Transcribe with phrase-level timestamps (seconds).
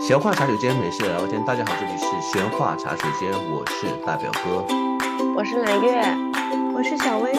[0.00, 1.44] 闲话茶水间，没事聊天。
[1.44, 4.66] 大家好，这里是闲话茶水间，我是大表哥。
[5.36, 6.00] 我是蓝月，
[6.74, 7.30] 我是小薇。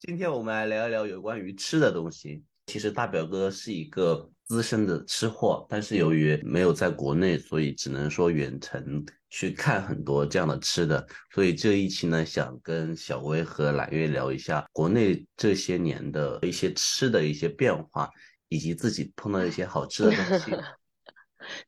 [0.00, 2.42] 今天我们来聊一聊有关于吃的东西。
[2.66, 11.06] 其实大表哥是一个资深的吃货，但是由于没有在国内，所以只能说远程去看很多这样的吃的。
[11.34, 18.10] 所以这一期呢，想跟小薇和揽月聊一下国内这些年的一些吃的一些变化，
[18.48, 20.50] 以及自己碰到一些好吃的东西。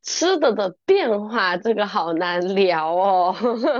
[0.02, 3.34] 吃的的变化，这个好难聊哦。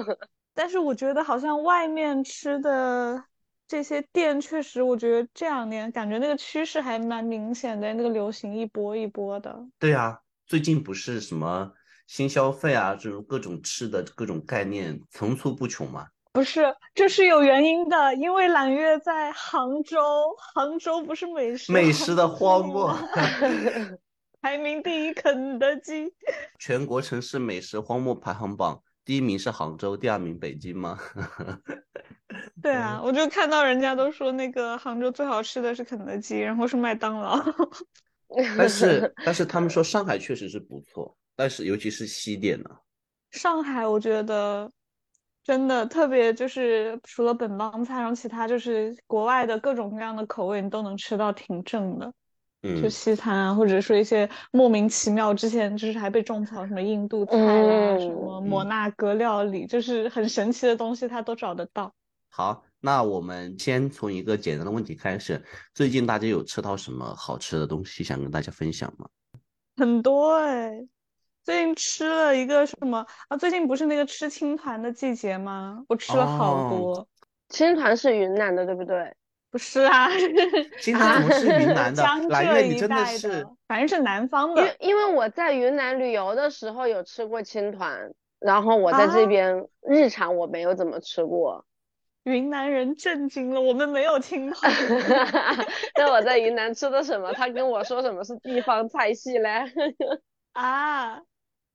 [0.54, 3.24] 但是我觉得好像外面吃的
[3.66, 9.56] 这些店，确实我觉得这两年感觉那个趋势还蛮明显的，那个流行一波一波的。
[9.78, 11.72] 对啊，最近不是什么
[12.06, 16.06] 新消费啊，这种各种吃的各种概念层出不穷嘛。
[16.32, 20.00] 不是，这是有原因的，因为揽月在杭州，
[20.54, 22.96] 杭州不是美食美食的荒漠。
[24.44, 26.12] 排名第一，肯德基。
[26.58, 30.98] 全国城市美食荒漠排行榜第一名是杭州，第二名北京吗？
[32.60, 37.42] 对啊，我就看到人家都说那个杭州最好吃的是肯德基，然后是麦当劳。
[38.58, 42.69] 但是 但是他们说上海确实是不错，但是尤其是西点呢。
[43.30, 44.70] 上海我觉得
[45.42, 52.12] 真的特别，就是除了本帮菜，然后其他就是国外的各种各样的口味，你都能吃到挺正的。
[52.80, 61.92] 就西餐啊，或者说一些莫名其妙，之前就是还被种草什么印度菜啊，什么摩纳哥料理，就是很神奇的东西，他都找得到。
[62.30, 65.42] 好，那我们先从一个简单的问题开始，
[65.74, 69.06] 最近大家有吃到什么好吃的东西想跟大家分享吗？
[69.76, 70.86] 很多哎，
[71.42, 73.36] 最近吃了一个什么啊？
[73.36, 75.84] 最近不是那个吃青团的季节吗？
[75.88, 77.06] 我吃了好多。
[77.48, 79.14] 青团是云南的，对不对？
[79.55, 80.08] 不是啊，
[80.80, 82.02] 青团怎么是云南的？
[82.28, 84.66] 蓝月，你真的是，反正是南方的。
[84.80, 91.64] 因因为我在云南旅游的时候有吃过青团，然后我在这边日常我没有怎么吃过。
[92.25, 94.72] 云南人震惊了，我们没有青团。
[95.97, 97.32] 那我在云南吃的什么？
[97.34, 99.72] 他跟我说什么是地方菜系嘞？
[100.54, 101.21] 啊，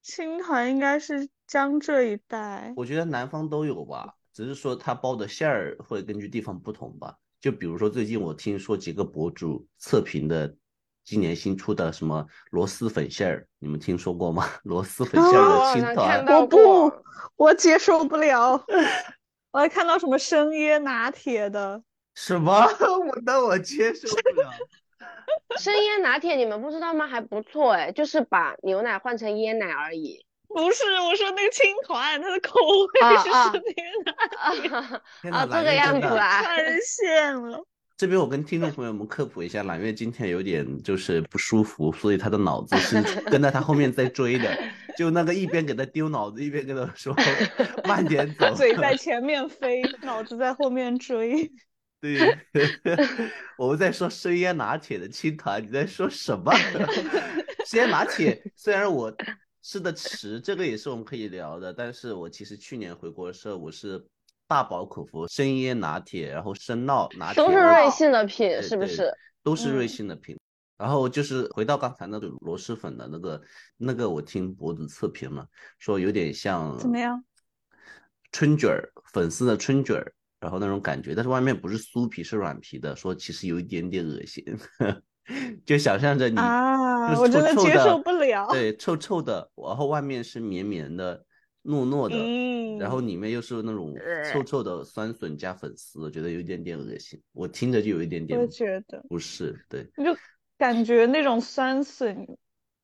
[0.01, 2.73] 青团应该是江浙一带。
[2.75, 7.16] 我觉得南方都有吧，只是说它包的馅儿会根据地方不同吧。
[7.41, 10.53] 就比如说，最近我听说几个博主测评的
[11.05, 14.45] 今年新出的什么螺蛳粉馅儿，你们听说过吗？
[14.63, 16.91] 螺蛳粉馅儿的青团，我不，
[17.35, 18.63] 我接受不了。
[19.51, 21.81] 我还看到什么生椰拿铁的，
[22.13, 22.53] 什么？
[23.07, 24.51] 我那我接受不了。
[25.57, 27.07] 生椰拿铁你们不知道吗？
[27.07, 30.25] 还不错哎，就是把牛奶换成椰奶而已。
[30.49, 34.81] 不是，我说那个青团，它的口味是什
[35.31, 37.63] 么 啊，这个样子啊， 太线了。
[37.95, 44.57] 这边我跟听众朋友们科普一下，揽月今天有点就是不舒服，所以他的脑子是 跟在他后面在追的，
[44.97, 47.16] 就那个一边给他丢脑子，一边跟他说
[47.83, 48.55] 慢点走。
[48.55, 51.51] 嘴在前面飞，脑子在后面追。
[52.01, 52.35] 对，
[53.57, 56.51] 我们在说生椰拿铁的青团，你在说什么？
[57.67, 59.13] 生椰拿铁虽然我。
[59.62, 61.74] 吃的迟，这个也是我们可以聊的。
[61.74, 64.03] 但是我其实去年回国的时候，我是
[64.47, 69.14] 大饱口福，生椰拿铁，然后生酪拿铁，都是瑞幸的品，是不是？
[69.44, 70.38] 都是瑞幸的品。
[70.78, 73.42] 然后就是回到刚才那个螺蛳粉的那个，
[73.75, 75.46] 那个我听博主测评嘛，
[75.78, 77.22] 说有点像怎么样？
[78.31, 84.41] 春卷儿，粉丝的春卷儿，然后那种感觉，但是外面不是酥皮，是软皮的，说其实有一点点恶心。
[85.66, 86.78] 就想象着你啊，
[87.18, 88.47] 我真的接受不了。
[88.52, 91.24] 对，臭臭的，然后外面是绵绵的、
[91.64, 93.96] 糯糯的，然后里面又是那种
[94.31, 97.22] 臭臭的酸笋加粉丝，我觉得有一点点恶心。
[97.34, 100.16] 我听着就有一点点，我觉得不是，对，就
[100.58, 102.28] 感觉那种酸笋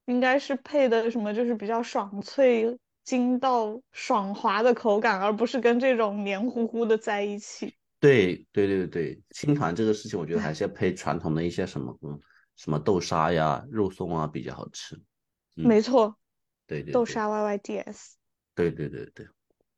[0.06, 7.76] 应该是配的什么，就是比较爽脆、筋道、爽滑的口感，而不是跟这种黏糊糊的在一起。
[8.00, 12.20] 对，对，对，对，青团这个事情，我觉得还是要配传统的一些什么，嗯。
[12.56, 15.00] 什么豆沙呀、肉松啊比较好吃，
[15.56, 16.16] 没错，
[16.66, 18.18] 对对，豆沙 Y Y D S，
[18.56, 19.28] 对对对对，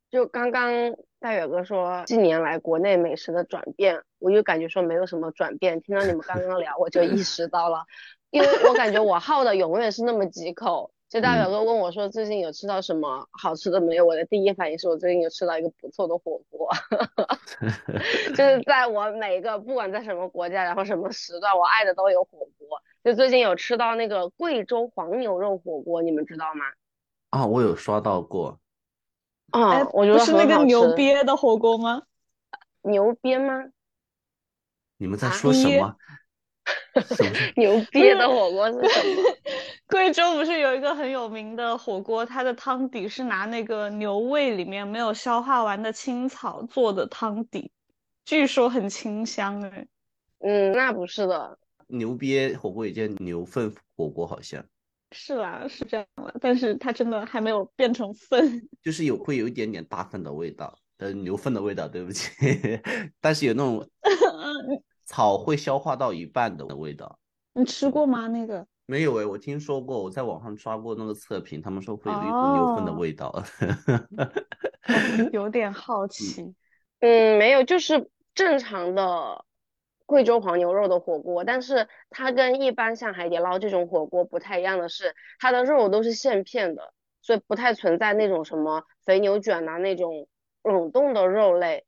[0.10, 0.72] 就刚刚
[1.20, 5.82] 大远哥说近年来国内美食的转变，我就感觉说没有什么转变。
[5.82, 7.86] 听到你们刚刚聊，我就意识到了，
[8.30, 10.92] 因为我感觉我耗的永远是那么几口。
[11.10, 14.06] 就大表哥问我说最近有吃到什么好吃的没有？
[14.06, 16.70] 我的第一反应是我最近有吃到一个不错的火锅，
[18.36, 22.82] 就是在我每个不管在什么国家，然后什么时段，我爱的都有火锅。
[23.04, 26.66] 就最近有吃到那个贵州黄牛肉火锅，你们知道吗？
[27.30, 28.60] 啊，我有刷到过。
[29.52, 32.04] 啊，我觉得是那个牛瘪的火锅吗？
[32.84, 33.64] 牛瘪吗？
[34.98, 35.96] 你们在说什么？
[37.56, 39.24] 牛瘪的火锅是什么？
[39.88, 47.72] 贵州不是有一个很有名的火锅，它的汤底是拿那个牛胃里面没有消化完的青草做的汤底，
[48.26, 49.88] 据说很清香哎。
[50.40, 51.58] 嗯，那不是的，
[51.88, 54.64] 牛瘪火锅也叫牛粪火锅，好像
[55.14, 62.30] 是啦，是这样的，但是它真的还没有变成粪， 就是有会有一点点大粪的味道，呃，牛粪的味道，对不起，
[63.22, 63.90] 但是有那种
[65.06, 67.18] 草会消化到一半的味道。
[67.54, 68.28] 你吃过吗？
[68.28, 68.68] 那个？
[68.90, 73.44] 没有哎，我听说过，我在网上刷过那个测评，他们说会有一股牛粪的味道。
[75.34, 76.56] 有点 好奇。
[77.02, 79.44] 嗯，没有，就是正常的
[80.06, 90.30] 贵州黄牛肉的火锅，但是它跟一般像海底捞这种火锅不太一样的是，它的肉都是现片的，所以不太存在那种什么肥牛卷啊那种
[90.64, 91.86] 冷冻的肉类。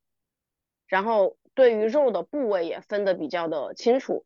[0.86, 4.26] 然后对于肉的部位也分得比较的清楚，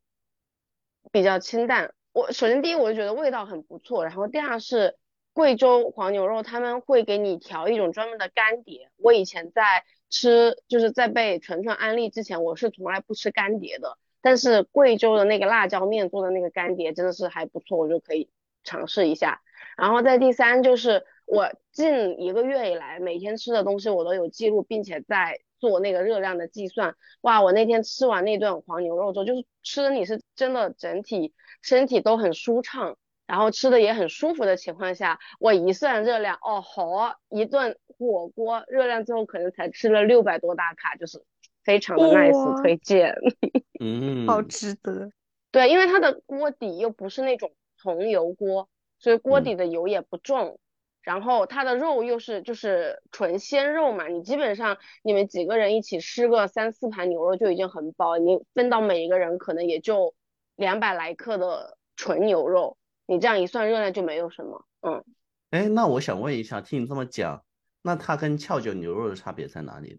[1.12, 1.94] 比较清淡。
[2.14, 4.06] 我首先第一，我就觉得味道很不错。
[4.06, 4.96] 然后第二是
[5.34, 8.92] 贵州黄牛肉，他们会给你调一种专门的干碟。
[8.98, 13.98] 我以前在吃，就是在被纯纯安利之前，我是从来不吃干碟的。
[14.22, 18.30] 但是贵州的那个辣椒面做的那个干碟真的是还不错，我就可以
[18.64, 19.42] 尝试一下。
[19.76, 25.40] 然后在第三就是我近一个月以来每天吃的东西我都有记录，并且在
[25.70, 26.96] 做那个热量的计算。
[27.22, 31.34] 哇，我那天吃完那顿黄牛肉之后，就是吃的你是真的整体。
[31.62, 41.24] 身体都很舒畅，然后吃的也很舒服的情况下，我一算热量，哦好，一顿火锅热量最后可能才吃了六百多大卡，就是
[41.64, 43.16] 非常的 nice，推荐。
[43.80, 45.10] 嗯，好值得。
[45.52, 48.68] 对，因为它的锅底又不是那种红油锅，
[49.00, 50.60] 所以锅底的油也不重，
[51.04, 60.16] 然后它的肉又是就是纯鲜肉嘛，你基本上你们几个人一起吃个三四盘牛肉就已经很饱，你分到每一个人可能也就。
[60.56, 62.78] 两百来克的纯牛肉，
[63.08, 64.64] 你这样一算热量就没有什么。
[64.82, 65.04] 嗯，
[65.50, 67.44] 哎，那我想问一下，听你这么讲，
[67.82, 69.98] 那它跟翘脚牛肉的差别在哪里呢？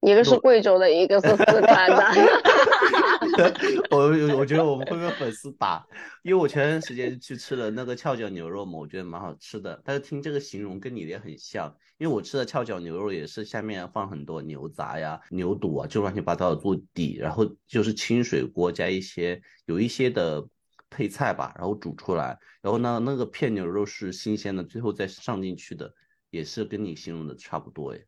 [0.00, 2.04] 一个是贵州的，一个是四川的。
[3.90, 5.84] 我我觉得我们会被粉丝打，
[6.22, 9.80] 因为我前段时间去吃了那个翘脚牛肉嘛，我觉得蛮好吃的。
[9.84, 20.46] 但是听这个形容跟你的也很像，因为我吃的翘脚牛肉也是下面放很多牛杂呀、牛肚啊，就乱七八糟的做底，然后就是清水锅加一些有一些的
[20.90, 25.92] 配菜吧，然后煮出来，然后呢那个片牛肉是新鲜的，最后再上进去的，
[26.30, 27.98] 也是跟你形容的差不多哎。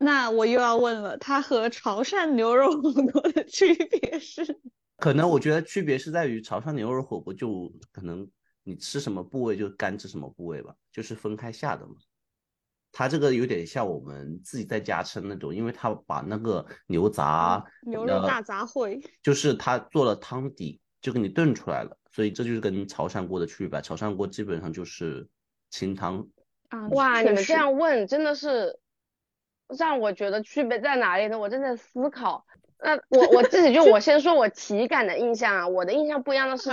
[0.00, 4.60] 那我又要问了，它和潮汕牛肉火锅的区别是？
[4.96, 8.28] 可能我觉得区别是在于潮汕牛肉火锅就可能
[8.64, 11.94] 你吃什么部位就干吃什么部位吧，就是分开下的嘛。
[12.90, 23.80] 它这个有点像我们自己在家吃那种，因为它把那个牛杂、牛肉大杂烩，就是它做了汤底就给你炖出来了，所以这就是跟潮汕锅的区别。
[23.82, 25.28] 潮汕锅基本上就是
[25.70, 26.26] 清汤。
[26.70, 28.78] 啊，哇，你们这样问真的是。
[29.76, 31.38] 让我觉得区别在哪里呢？
[31.38, 32.46] 我正在思考。
[32.80, 36.70] 那我我自己就我先说我体感的印象啊，我的印象不一样的是，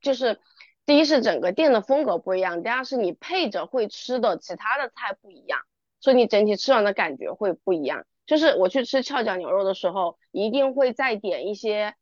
[0.00, 0.40] 就是
[0.86, 5.60] 第一是整个店的风格不一样，第二是你配着会吃的其他的菜不一样，
[6.00, 8.06] 所以你整体吃完的感觉会不一样。
[8.24, 11.94] 就是我去吃翘脚牛肉的时候，一定会再点一些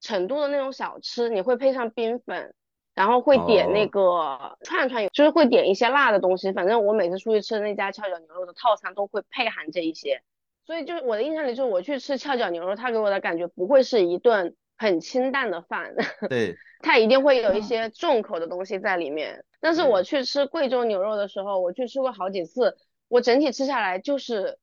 [0.00, 2.52] 成都的那种小吃，你会配上冰粉。
[2.98, 6.50] 然后会点那个串串，就是会点一些辣的东西。
[6.50, 10.20] 反正我每次出去吃那家翘脚牛肉的套餐都会配含这一些，
[10.66, 15.94] 所以就是我的印象里，就是我去吃翘脚牛肉，它给我的感觉不会是一顿很清淡的饭，
[16.28, 19.44] 对， 它一定会有一些重口的东西在里面。
[19.60, 24.58] 但是我去吃贵州牛肉的时候，我去吃过好几次，我整体吃下来就是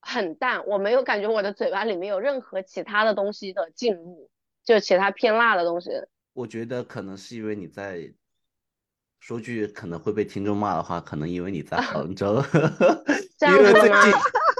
[0.00, 4.28] 很淡，我没有感觉我的嘴巴里面有任何其他的东西的进入，
[4.64, 5.90] 就其他偏辣的东西。
[6.38, 8.14] 我觉得可能是因为你在
[9.18, 12.40] 说句可能会被听众骂的话，可能因为你在杭州，
[13.42, 14.12] 因为最近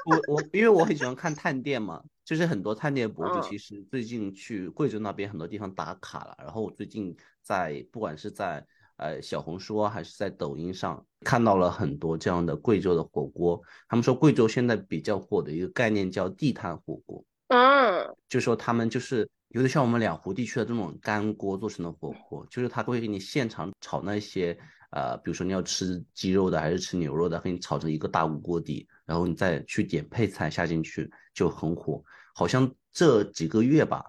[0.06, 8.66] 我我因为我很喜欢看探店嘛，就是很多探店博主其实最近去贵州那边很多地方打卡了，然后我最近在不管是在
[8.96, 19.28] 呃小红书还是在抖音上看到了很多这样的贵州的火锅，他们说贵州现在比较火的一个概念叫地摊火锅，嗯，就说他们就是。
[19.52, 24.54] 有点像我们两湖地区的这种干锅做成的火锅，就是他会给你现场炒那些，
[24.90, 32.04] 呃，比如说你要吃鸡肉的还是吃牛肉的，给你炒成一个大锅底，然后你再去点配菜下进去就很火。
[32.34, 34.04] 好像这几个月吧，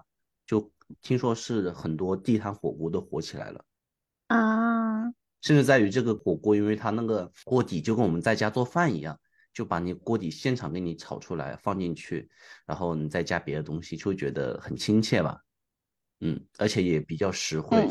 [0.46, 0.70] 就
[1.00, 3.64] 听说是很多地摊火锅都火起来了
[4.26, 5.04] 啊，
[5.40, 9.18] 甚至在于这个火锅，因为它那个锅底就跟我们在家做饭一样。
[9.52, 12.28] 就把你锅底现场给你炒出来放进去，
[12.66, 15.40] 然后你再加别的东西，就会觉得很亲切吧。
[16.20, 17.86] 嗯，而且也比较实惠。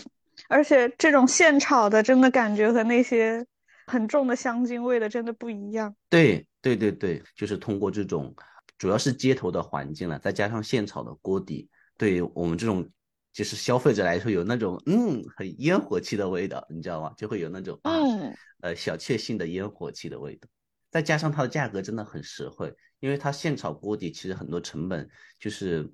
[0.47, 3.45] 而且这种现炒的，真的感觉和那些
[3.87, 5.95] 很重的香精味的真的不一样。
[6.09, 8.33] 对对对对，就是通过这种
[8.77, 12.89] 主要是街头的环境了，再加上现炒的锅底，对于我们这种
[13.33, 17.13] 就是消费者来说，有那种嗯很烟火气的味道，你知道吗？
[17.17, 20.47] 就会有那种嗯呃小确幸的烟火气的味道。
[20.91, 25.93] 再加上它的价格真的很实惠，因为它现炒锅底其实很多成本就是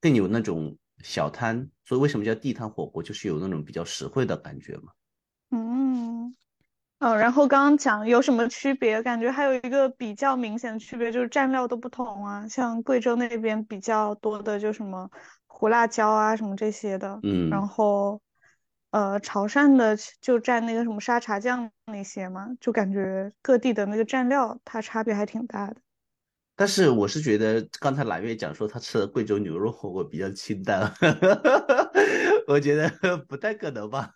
[0.00, 4.92] 更有那种小摊，所以为什么叫地摊火锅，就是有那种比较实惠的感觉嘛。
[5.50, 6.36] 嗯，
[7.00, 9.02] 哦，然后刚刚讲有什么区别？
[9.02, 15.10] 感觉还有一个比较明显的区别就是蘸料都不同啊，像贵州那边比较多的就什么
[15.46, 18.20] 胡辣椒啊什么这些的，嗯，然后。
[18.96, 25.76] 呃，潮汕的就蘸那个什么沙茶酱那些嘛，就感觉各地的那个蘸料它差别还挺大的。
[26.56, 30.90] 但是我是觉得刚才蓝月讲说他吃的贵州牛肉火锅比较清淡，
[32.48, 32.88] 我觉得
[33.28, 34.14] 不太可能吧？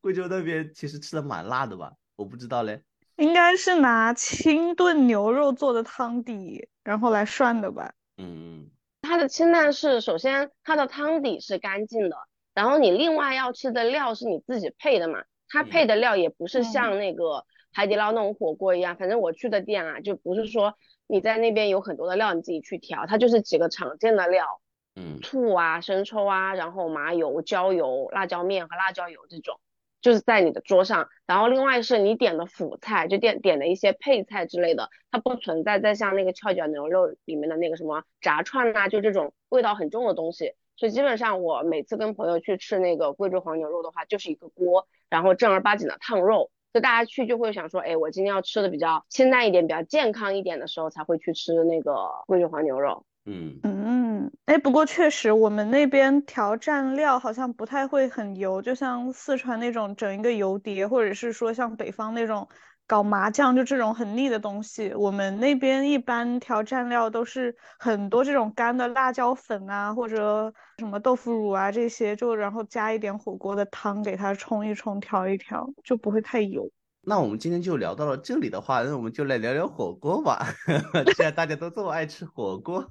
[0.00, 1.92] 贵州那边其实吃的蛮辣的吧？
[2.14, 2.80] 我不知道嘞，
[3.16, 7.92] 应该是拿清炖牛肉做的汤底，然后来涮的吧？
[8.18, 12.16] 嗯，它的清淡是首先它的汤底是干净的。
[12.54, 15.24] 然后你另外要吃的料是你自己配的嘛？
[15.48, 20.74] 它配的料也不是像那个海底捞那种火锅一样，反正我去的店啊，就不是说
[21.06, 24.60] 你在那边有很多的料你自己去调，它就是几个常见的料，
[24.96, 29.60] 嗯，醋啊、生抽啊，然后麻油、椒油、辣椒面和辣椒油这种，
[30.00, 31.08] 就是在你的桌上。
[31.26, 40.54] 然后另外是你点的辅菜，就点点的一些配菜之类的，它不存在在像那个翘脚牛肉里面的那个什么炸串啊，就这种味道很重的东西。
[40.82, 46.50] 所以基本上我每次跟朋友去吃那个贵州黄牛肉的话，就是一个锅，然后正儿八经的烫肉。
[46.72, 51.94] 就大家去就会想说，哎，我今天要吃的比较清淡一点、比较健康一点的时候，才会去吃那个
[52.26, 53.06] 贵州黄牛肉。
[53.26, 62.48] 嗯嗯，哎，不过确实我们那边调蘸料好像不太会很油，就像四川那种整一个油碟，或者是说像北方那种。
[62.86, 76.70] 搞麻酱就这种很腻的东西，我们那边一般调蘸料都是很多这种干的辣椒粉啊，或者什么豆腐乳啊这些，就然后加一点火锅的汤给它冲一冲、调一调，就不会太油。
[77.00, 80.46] 那我们今天就聊到了这里的话，那我们就来聊聊火锅吧。
[81.16, 82.86] 既然大家都这么爱吃火锅，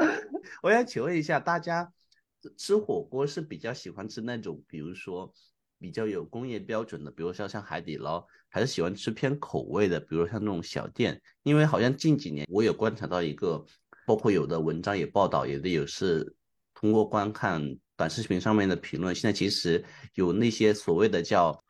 [0.62, 1.92] 我想请问一下大家，
[2.56, 5.32] 吃火锅是比较喜欢吃那种，比如说。
[5.84, 11.20] 比较有工业标准的，比如说像海底捞，还是喜欢吃偏口味的，比如像那种小店。
[11.42, 13.62] 因为好像近几年我有观察到一个，
[14.06, 16.34] 包括有的文章也报道，有的也是
[16.72, 17.62] 通过观看
[17.98, 21.62] 短视频上面的评论，现在其实有那些所谓的叫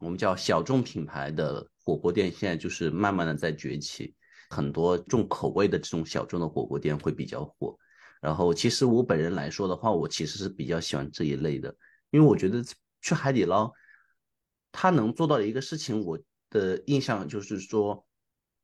[0.00, 4.16] 我们叫小众品牌的火锅店，现在就是慢慢的在崛起，
[4.50, 7.78] 很多重口味的这种小众的火锅店会比较火。
[8.20, 11.72] 然后其实我本人来说的话，我其实是比较喜欢这一类的，
[12.10, 12.60] 因为我觉得。
[13.04, 13.70] 去海底捞，
[14.72, 16.18] 他能做到的一个事情，我
[16.48, 18.02] 的印象就是说，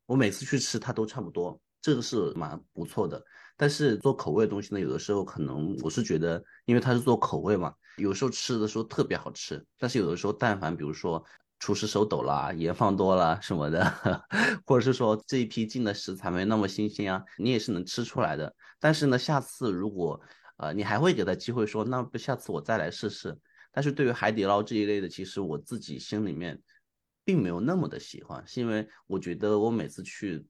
[0.06, 3.22] 我每次去吃它都差不多，这个是蛮不错的。
[3.54, 11.22] 但是做口味的东西呢，有的时候可能我是觉得，因为它是做口味嘛，有时候吃的时候特别好吃，但是有的时候但凡比如说
[11.58, 14.24] 厨师手抖啦，盐放多了什么的，
[14.64, 18.54] 或者是说这一批进的食材没那么新鲜啊，你也是能吃出来的。
[18.78, 20.18] 但是呢，下次如果
[20.56, 23.38] 呃你还会给他机会说，那不下次我再来试试。
[23.72, 26.60] 但是对于海底捞这一类的，其实我自己心里面
[27.24, 30.44] 并没有那么的喜欢，是因为我觉得我每次去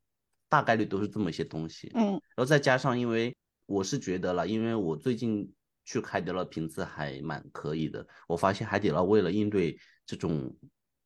[0.48, 3.36] 大概率都是这么一些东西，嗯，然后再加上因为
[3.66, 5.52] 我是觉得了，因为我最近
[5.84, 10.54] 去海底捞频次还蛮可以的，我发现海底捞为了应对这种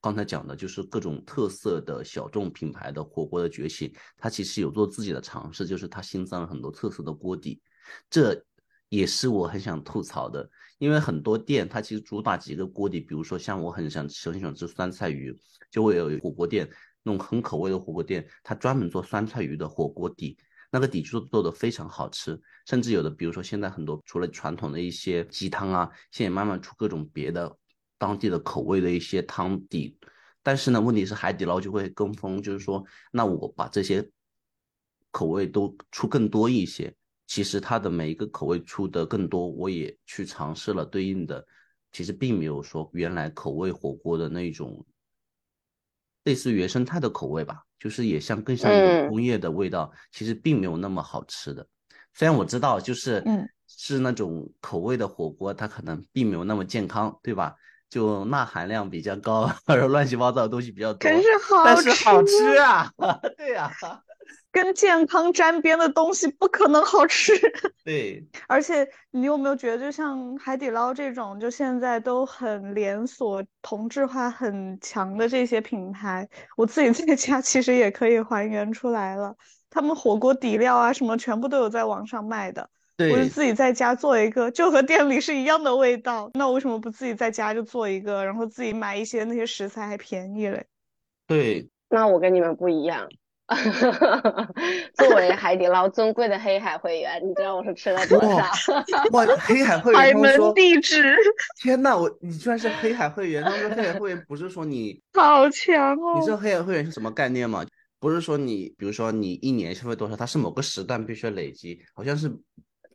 [0.01, 7.61] 刚才讲的，就是各种特色的小众品牌的火锅的崛起，它其实有做自己的尝试，就是它新增了很多特色的锅底，
[8.09, 8.45] 这
[8.97, 10.49] 也是我很想吐槽的。
[10.79, 15.35] 因为很多店它其实主打几个锅底，比如说像我很想吃很喜欢吃酸菜鱼，
[15.71, 16.69] 就会有火锅店
[17.03, 20.37] 那种很口味的火锅店，它专门做酸菜鱼的火锅底，
[20.71, 22.39] 那个底就做的非常好吃。
[22.67, 27.57] 甚至有的，比如说现在很多除了传统的一些鸡汤啊，现在也慢慢出各种别的
[27.97, 29.97] 当地的口味的一些汤底。
[30.43, 34.11] 但是呢，问题是海底捞就会跟风，就是说，那我把这些
[35.11, 36.95] 口味都出更多一些。
[37.35, 41.45] 其实它的每一个口味出的更多，我也去尝试了对应的，
[41.91, 44.87] 其实并没有说原来口味火锅的那种
[46.23, 51.67] 类似原生态的口味吧，就是也像更像一种工业的味道，其实并没有那么好吃的。
[52.13, 57.57] 虽然我知道就是嗯是那种口味的火锅，它可能并没有那么健康，对吧？
[57.91, 61.11] 就钠含量比较高，或 者乱七八糟的东西比较多，
[61.65, 62.93] 但是好吃啊，
[63.37, 63.73] 对呀。
[64.53, 67.33] 跟健康沾边的东西不可能好吃。
[67.85, 79.37] 对，而且你有没有觉得，就像海底捞这种，就现在都很连锁、同质化很强的这些品牌，我自己在家其实也可以还原出来了。
[79.71, 82.71] 他们火锅底料啊什么，全部都有在网上卖的。
[82.97, 86.31] 我就自己在家做一个，就和店里是一样的味道。
[86.35, 90.65] 那我为什么不自己在家就做一个，然后自己买一些那些食材还便宜嘞？
[91.27, 93.09] 对，那我跟你们不一样。
[94.95, 98.39] 作为海底捞尊贵的黑海会员，你知道我是吃了多少？
[99.13, 101.15] 哇，黑海会员，海门地址。
[101.61, 103.45] 天呐，我你居然是黑海会员？
[103.45, 106.19] 他说黑海会员不是说你 好强哦。
[106.19, 107.65] 你知道黑海会员是什么概念吗？
[108.01, 112.33] 不是说你，比如说你一年消费多少，它是某个时段必须要累积，好像是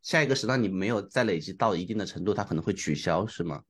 [0.02, 3.62] 下一个时段你没有再累积到一定的程度，它可能会取消，是吗？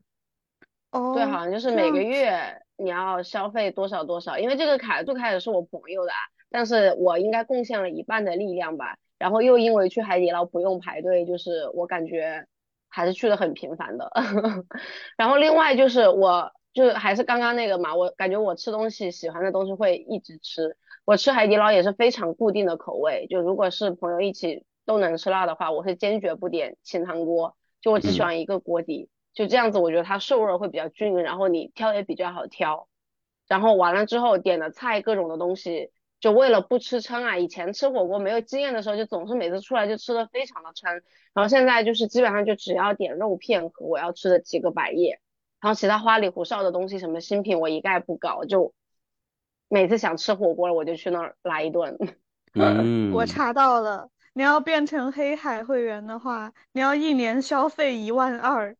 [0.91, 6.11] 哦，对，好像就是每个月你要消费多少多少，因为这个卡最开始是我朋友的。
[6.51, 12.47] 但是我应该贡献了一半的力量吧，然后又因为去海底捞不用排队，就是我感觉
[12.87, 14.11] 还是去的很频繁的。
[15.15, 20.75] 然后另外就是我就是还是刚刚那个嘛，我感觉我吃东西喜欢的东西会一直吃，
[21.05, 32.87] 我吃海底捞也是非常固定的口味，就如果是朋友一起都能吃辣的话，我是坚决不点清汤锅，就我只喜欢一个锅底，就这样子我觉得它受热会比较均匀，然后你挑也比较好挑，
[33.47, 35.91] 然后完了之后点的菜各种的东西。
[36.19, 37.37] 就为了不吃撑啊！
[37.37, 40.91] 以前吃火锅没有经验的时候，就总是每次出来就吃的非常的撑。
[41.33, 45.21] 然后现在就是基本上就只要点肉片和我要吃的几个百叶，
[45.61, 48.43] 然后其他花里胡哨的东西什么新品我一概不搞。
[48.43, 48.73] 就
[49.69, 51.97] 每次想吃火锅了，我就去那儿来一顿。
[52.53, 58.75] 嗯，我查到了，你要变成黑海会员的话，你要一年消费一万二，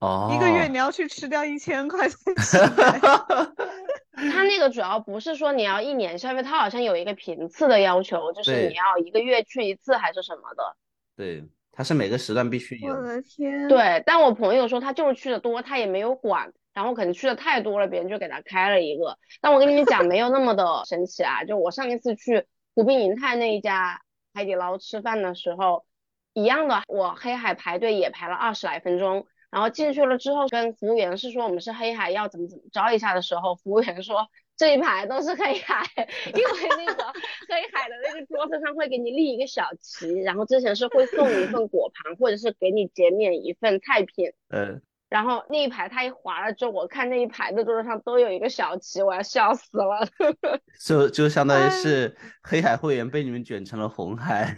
[0.00, 2.18] 哦，一个月你要去吃掉一千块钱。
[4.28, 10.76] 他那个主要不是说你要一年消费，他好像有一个频次的要求，就是你要一个月去一次还是什么的。
[11.16, 12.94] 对，他是每个时段必须有。
[12.94, 13.68] 我的天。
[13.68, 19.18] 对，但我朋友说他就是去的多，他也没有管，然后可能去的太多了，别人就给他开了一个。
[19.40, 21.44] 但我跟你们讲，没有那么的 神奇啊！
[21.44, 24.00] 就我上一次去湖滨银泰那一家
[24.34, 25.84] 海底捞吃饭的时候，
[26.32, 29.26] 一样的，我黑海排队也排了二十来分钟。
[29.50, 35.84] 然后进去了之后，跟服务员是说我们是黑海，要怎么怎么着一下的时候，服务员说这一排都是黑海，
[36.34, 37.04] 因为那个
[37.48, 44.32] 黑海的那个桌子上会给你立一个小旗，然后之前是会送一份果盘，或者是给你减免一份菜品。
[44.50, 44.80] 嗯。
[45.08, 50.06] 然后那一排他一划了之后，我看那一排的桌子上都有一个小旗，我要笑死了。
[50.86, 54.54] 就就相当于是黑海会员被你们卷成了红海。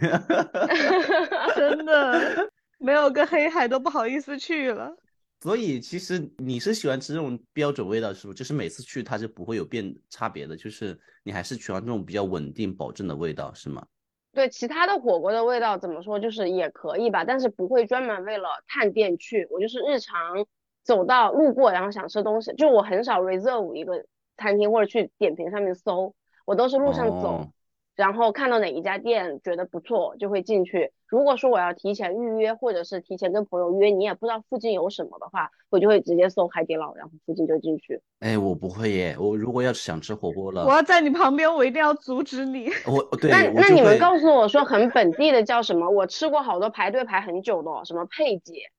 [1.55, 2.51] 真的。
[2.83, 4.93] 没有个黑海都不好意思去了，
[5.39, 8.33] 所以其实你是喜欢吃这种标准味道，是不？
[8.33, 13.85] 就是每次去它是不会有变差别的，就是你还是喜欢这种比较稳定保证的味道，是吗？
[14.33, 19.47] 对，其他的火锅的味道怎么说，就是也可以吧，但是不会专门为了探店去。
[19.49, 20.45] 我就是日常
[20.83, 26.13] 走到路过，然后想吃东西，就我很少 reserve 一个餐厅或者去点评上面搜，
[26.45, 27.49] 我都是路上走。
[27.95, 30.91] 然后看到哪一家店觉得不错，就会进去。
[31.07, 38.01] 如果说我要提前预约，或者是提前跟朋友约，你也不知道附近有什么的话，我就会直接搜海底捞，然后附近就进去。
[38.19, 42.67] 哎，我不会耶，我如果要是想吃火锅了，我要在你旁边，我一定要阻止你。
[42.87, 45.87] 我 对，那那你们告诉我说很本地的叫什么？
[45.87, 48.71] 我吃过好多排队排很久的，什么佩姐，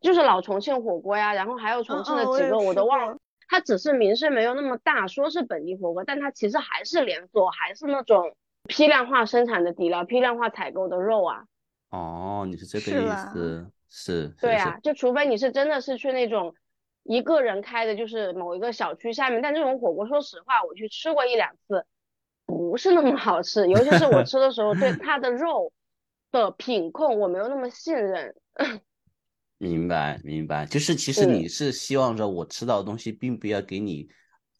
[0.00, 3.16] 就是老重庆火锅呀，然后还有重庆的几个我都忘了。
[3.52, 8.34] 它只是名声没有那么大，说是本地火锅，但它其实还是连锁，还是那种
[8.66, 11.44] 批量化生产的底料、批量化采购的肉啊。
[11.90, 14.28] 哦，你是这个意思，是。
[14.40, 16.54] 对啊，就除非你是真的是去那种
[17.02, 21.84] 一个人开的，就是某一个小区下面，但这种火锅，说实话，我去吃过一两次，
[22.46, 25.74] 不是那么好吃，尤其是我吃的时候，对 它的肉
[26.30, 28.34] 的品控我没有那么信任。
[29.62, 34.08] 明白，明白，就是其实你是希望着我吃到的东西，并不要给你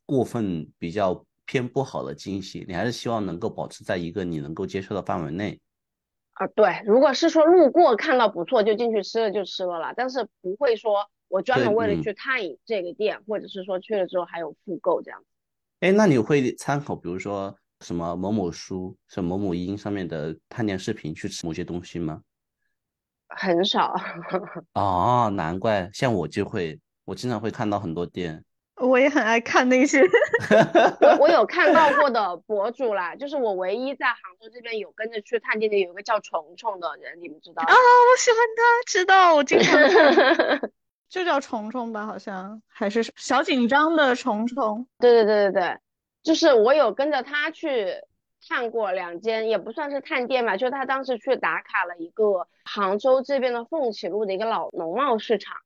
[0.07, 5.61] 过分比较偏不好的惊喜，你还是希望能够保持在一个你能够接受的范围内。
[6.35, 15.21] 啊，对，如果是说路过看到不错就进去吃了就吃了啦，但是不会说我专门为了去探这个店，或者是说去了之后还有复购这样。
[15.81, 22.23] 哎，那你会参考比如说什么某某书、什么某某音上面的探店视频去吃某些东西吗？
[23.37, 23.95] 很少
[24.75, 28.45] 哦，难怪，像我就会，我经常会看到很多店，
[28.77, 30.03] 我也很爱看那些，
[31.01, 37.73] 我 我有看到过的博主啦，就是我唯一在杭州这边有跟着去探店的，有一个叫虫虫的人，你们知道啊？
[37.73, 40.71] 我喜欢他，知道，我经常
[41.09, 45.79] 就叫虫虫吧，好像还是小紧张的虫虫，对对对对对，
[46.23, 47.95] 就是我有跟着他去。
[48.49, 55.57] 探过两间，也不算是探店吧，就是他当时去打卡了一个杭州这边的凤起路的一个老农贸市场，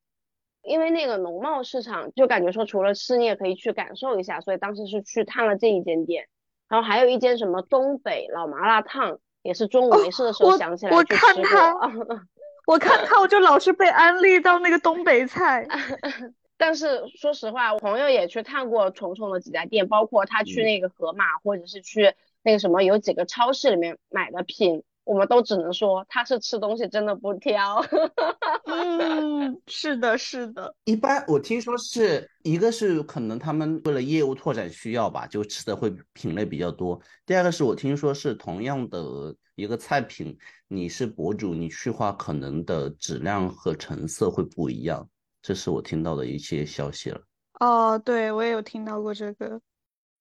[0.62, 6.28] 因为那个农贸市场就感觉说除了吃你也可以去感受一下，所以当时是去探了这一间店，
[6.68, 12.20] 然后还有一间什么东北老麻辣烫，也是中午没事的时候想起来去吃过。
[12.66, 15.66] 我看他，我就老是被安利到那个东北菜。
[16.58, 22.14] 但是说实话，我朋友也去探过重重的几家店，包括他去那个盒马，或者是去
[22.46, 27.84] 那个什么有几个超市里面买的品，我们都只能说他是吃东西真的不挑。
[28.66, 30.72] 嗯，是的，是的。
[30.84, 37.00] 一般我听说是一个是可能他们为了业务拓展需要吧，就吃的会品类比较多。
[37.26, 45.08] 第二个是我听说是同样的一个菜品，你是博主，你去化可能的质量和成色会不一样。
[45.42, 47.20] 这是我听到的一些消息了。
[47.58, 49.60] 哦，对，我也有听到过这个。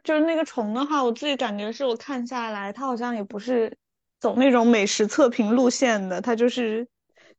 [0.05, 3.75] 就是那个虫的话，我自己感觉是我看下来，它好像也不是
[4.19, 6.87] 走那种美食测评路线的，它就是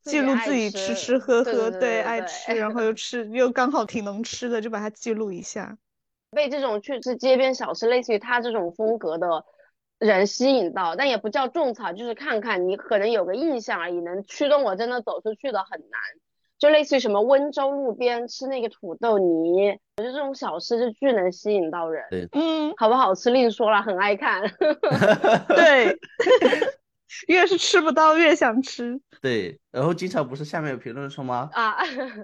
[0.02, 5.78] 记录自己吃吃喝喝，对，爱吃，然后又吃又刚好挺能吃的，就把它记录一下。
[6.34, 9.44] 被这种去吃街边小吃，类似于他这种风格的
[10.00, 16.00] 人吸引到，但也不叫种草，就是看看你可能有个印象而已，能驱动我真的走出去的很难。
[16.58, 22.04] 就类似于什么温州路边吃那个土豆泥，我觉得这种小吃就巨能吸引到人。
[22.10, 24.42] 对，嗯，好不好吃另说了，很爱看。
[25.48, 25.98] 对。
[27.28, 31.48] 越是吃不到越想吃，对，然后经常不是下面有评论说吗？
[31.52, 31.74] 啊，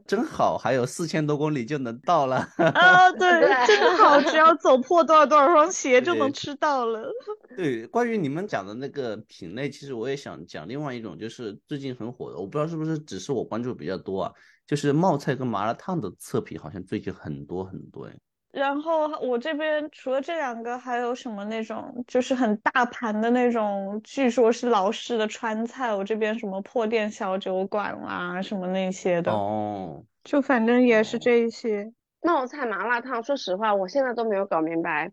[0.07, 2.37] 真好，还有四千多公里就能到了。
[2.57, 7.11] 啊， 对，真好，只要走破多少多少双鞋就能吃到了。
[7.57, 14.33] 对，关于你们讲的那个品类，其实我也想讲另外一种，就是最近很火的，我不知道是不是只是我关注比较多啊，
[14.66, 18.16] 就是冒菜跟麻辣烫的测评，好像最近很多很多哎。
[18.52, 25.92] 然后我这边除了这两个，还有什么那种就是很大盘的那种，据说是老式的川菜。
[25.94, 29.32] 我这边什么破店小酒馆啦，什么那些的。
[29.32, 30.04] 哦。
[30.22, 33.22] 就反正也是这一些冒菜麻辣烫。
[33.22, 35.10] 说实话，我现在都没有搞明白，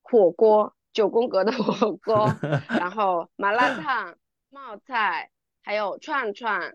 [0.00, 2.26] 火锅九宫格的火锅，
[2.80, 4.14] 然后麻辣烫、
[4.48, 5.28] 冒菜，
[5.62, 6.74] 还有串串，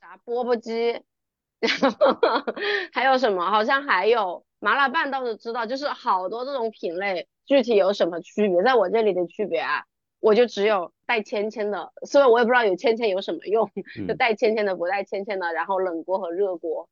[0.00, 1.02] 啥钵钵鸡，
[1.60, 2.18] 然后
[2.92, 3.50] 还有什么？
[3.50, 4.44] 好像还有。
[4.64, 9.84] 麻辣拌倒是知道，就是好多这种品类，具体有什么区别，在我这里的区别啊，
[10.20, 13.70] 我就只有带签签的，所以我也不知道有签签有什么用，
[14.08, 16.88] 就带签签的，不带签签的，然后冷锅和热锅，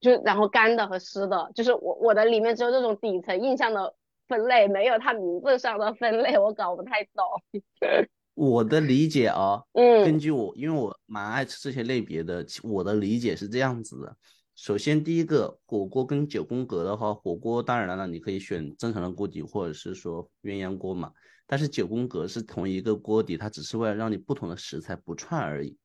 [0.00, 3.94] 就然后干的和湿的，就是我我的里面只有这种底层印象的
[4.26, 7.22] 分类，没有它名字上的分类，我搞不太懂。
[8.32, 14.16] 我的理解啊，嗯，根据我，因为我蛮爱吃这些类别的，我的理解是这样子的。
[14.58, 21.12] 首先，第一个火锅跟九宫格的话，火锅当然了，你可以选正常的锅底，或者是说鸳鸯锅嘛。
[21.46, 25.76] 但是九宫格是同一个锅底，它只是为了让你不同的食材不串而已，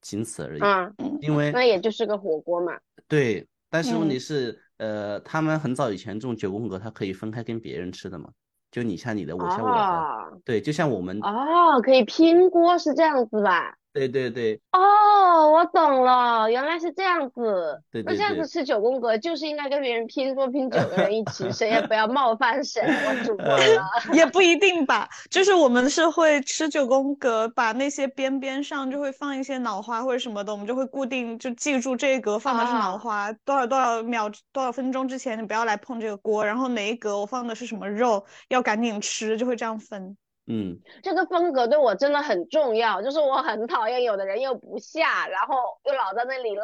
[0.00, 0.62] 仅此而已。
[0.62, 0.90] 啊，
[1.20, 2.72] 因为那也就是个火锅嘛。
[3.06, 8.30] 对，但是问题是，呃，他们很早以前这种九宫格，它可以分开跟别人吃的嘛。
[8.70, 10.40] 就你下你的，我下我的。
[10.42, 11.20] 对，就像我们。
[11.20, 13.76] 哦，可以拼锅是这样子吧？
[13.92, 17.78] 对对对，哦，我懂了，原来是这样子。
[17.90, 18.12] 对对对。
[18.12, 22.82] 那这样子吃九宫格就是应该跟别人拼桌拼九个人一起， 谁也不要冒犯谁。
[22.82, 23.82] 我主 播了。
[24.14, 40.16] 也不一定吧，就是我们是会吃九宫格，把那些边边上就会放一些脑花或者什么的，我们就会固定就记住这一格放的是脑花，多少多少秒多少分钟之前你不要来碰这个锅，然后哪一格我放的是什么肉，要赶紧吃，就会这样分。
[40.46, 46.62] 嗯，这个风格对我真的很重要，就是我很讨厌有的人又不下，然后又老在那里捞。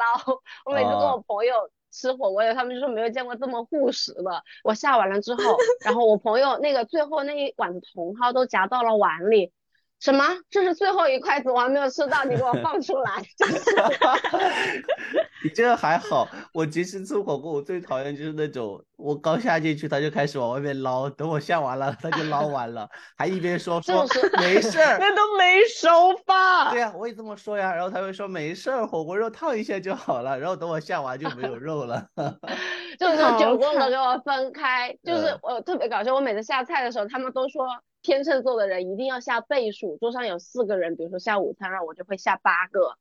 [0.64, 1.54] 我每次跟我朋友
[1.92, 4.42] 吃火锅，他们就说没有见过这么护食的。
[4.64, 9.52] 我下完了之后，然后我朋友那个最后那一碗茼蒿都夹到了碗里。
[10.00, 10.24] 什么？
[10.48, 13.22] 这是最后一筷子，我还没有吃到，你给我放出来！
[15.42, 24.06] 你这个还好，我其实吃火锅，我最讨厌就是那种我刚下进去，他就开始往外面捞，等我下完了，他就捞完了，还一边说 说
[24.38, 26.70] 没事儿，那都没熟吧？
[26.70, 32.06] 对呀，我也这么说呀，然后他会说没事儿，火锅肉烫一下就好了，然后等我下完就没有肉了。
[32.98, 37.66] 就是九宫格给我分开，就是我特别搞笑，我每次下菜的时候，他们都说。
[38.02, 42.96] 天秤座的人一定要下倍数，桌上有四个人，比如说下午餐，然后我就会下八个，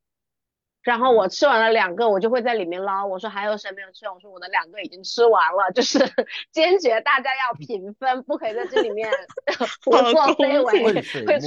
[0.82, 4.10] 然后我吃完了两个，我就会在里面捞，我说还有谁没有吃？
[4.10, 6.00] 我说我的两个已经吃完了，就是
[6.52, 9.10] 坚决大家要平分，不可以在这里面
[9.86, 10.94] 胡作非为，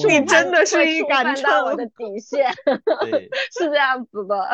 [0.09, 2.53] 你真的是一杆秤，我的底线，
[3.59, 4.49] 是这样子的。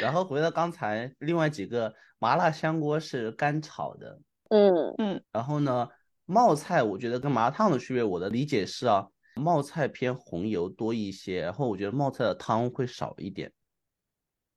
[0.00, 5.88] 然后回到刚才另外几个麻辣香锅是干炒的，嗯嗯，然后呢？
[6.26, 9.06] 冒菜我觉得跟麻辣烫的区别，我的理解是啊，
[9.36, 13.52] 冒菜偏红油多一些，然后我觉得冒菜的汤会少一点，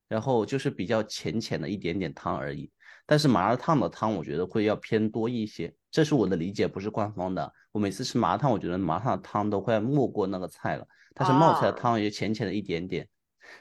[0.08, 2.72] 然后就是比较浅浅的一点点汤而已。
[3.06, 7.54] 但是麻辣烫的汤我觉得会要偏多一些，这是我的理解，不是官方的。
[7.72, 13.08] 我每次吃麻辣烫，我觉得麻辣烫的汤都快没过那个菜了，但是冒菜的汤也浅浅的一点点。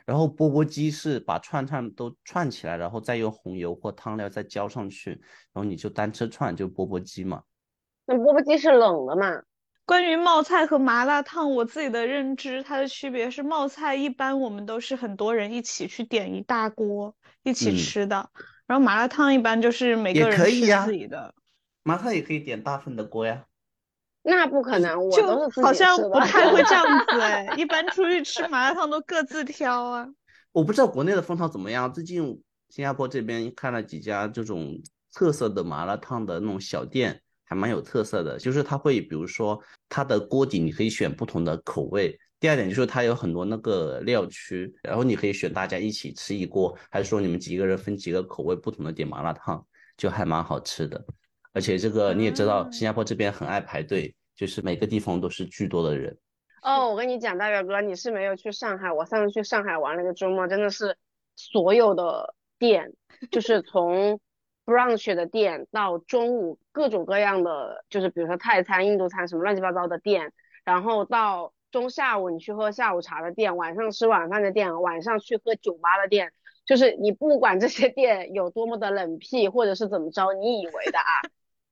[0.04, 7.42] 然后钵钵鸡是把串串都串起来，然后再用红油或汤料再浇上去，然后你就单吃串就钵钵鸡嘛。
[8.06, 9.42] 那钵钵鸡是冷的嘛？
[9.84, 18.28] 关于冒菜和麻辣烫，我自己的认知，它的区别是冒菜一般我们都是很多人一起去点一大锅一起吃的，
[18.66, 20.44] 然后麻辣烫一般就是每个人吃
[20.84, 21.34] 自己的。
[21.84, 23.44] 麻辣烫也可以点大份的锅呀。
[24.22, 30.08] 那不可能，我就好像不太会这样子 哎，一般出去吃麻辣烫都各自挑啊。
[30.50, 34.80] 我不知道国内的风潮怎么样，最近新加坡这边看了几家这种
[35.12, 38.38] 特色的麻辣烫的那种小店，还蛮有特色的。
[38.38, 42.18] 就是它会，比如说它的锅底你可以选不同的口味。
[42.38, 51.02] 第二点就是它有很多那个料区，然后你可以选大家一起吃一锅，还是说你们几个人分几个口味不同的点麻辣烫，就还蛮好吃的。
[51.54, 56.14] 而且这个你也知道，新加坡这边很爱排队，就是每个地方都是巨多的人。
[56.60, 58.92] 哦，我跟你讲，大表哥，你是没有去上海。
[58.92, 60.94] 我上次去上海玩那个周末，真的是
[61.36, 62.92] 所有的店，
[63.30, 64.20] 就是从
[64.66, 70.32] brunch 的店到中午各种各样的，就是比如说泰餐、印度餐什么乱七八糟的店，
[70.64, 76.32] 然后到中下午你去喝下午茶的店，晚上吃晚饭的店，晚上去喝酒吧的店，
[76.66, 81.22] 就是你不管这些店有多么的冷僻或者是怎么着，你以为的啊。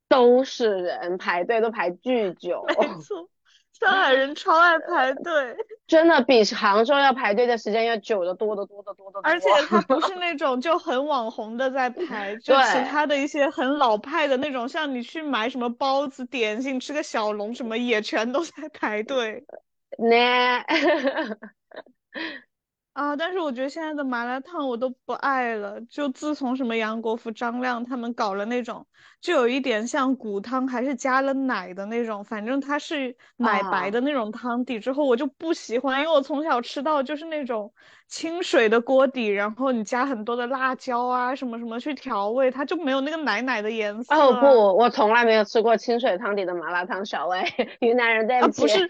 [0.06, 2.64] 都是人排队，都排巨久。
[2.78, 3.28] 没错，
[3.84, 9.22] 上海人超爱排队， 真的比杭州要排队的时间要久的多的多的多的多。
[9.22, 19.44] 而且他不是那种就很网红的在排， 就其他的一些很老派的那种，像你去买什么包子、点心、吃个小龙什么，也全都在排队。
[19.98, 20.64] 那。
[22.94, 23.14] 啊！
[23.14, 25.80] 但是我觉得现在的麻辣烫我都不爱了。
[25.82, 28.86] 就自从什么杨国福、张亮他们搞了那种，
[29.20, 37.72] 就有一点像骨汤，还是加了奶的那种，反正它是奶白的那种汤底之后，我就不喜欢，因为我从小吃到就是那种。
[38.06, 44.14] 清水的锅底，然后你加很多的辣椒啊，什么什么去调味，它就没有那个奶奶的颜色。
[44.14, 47.42] 哦不，我从来没有吃过清水汤底的麻辣烫，小薇，
[47.80, 48.60] 云南人对不起。
[48.60, 48.88] 不是，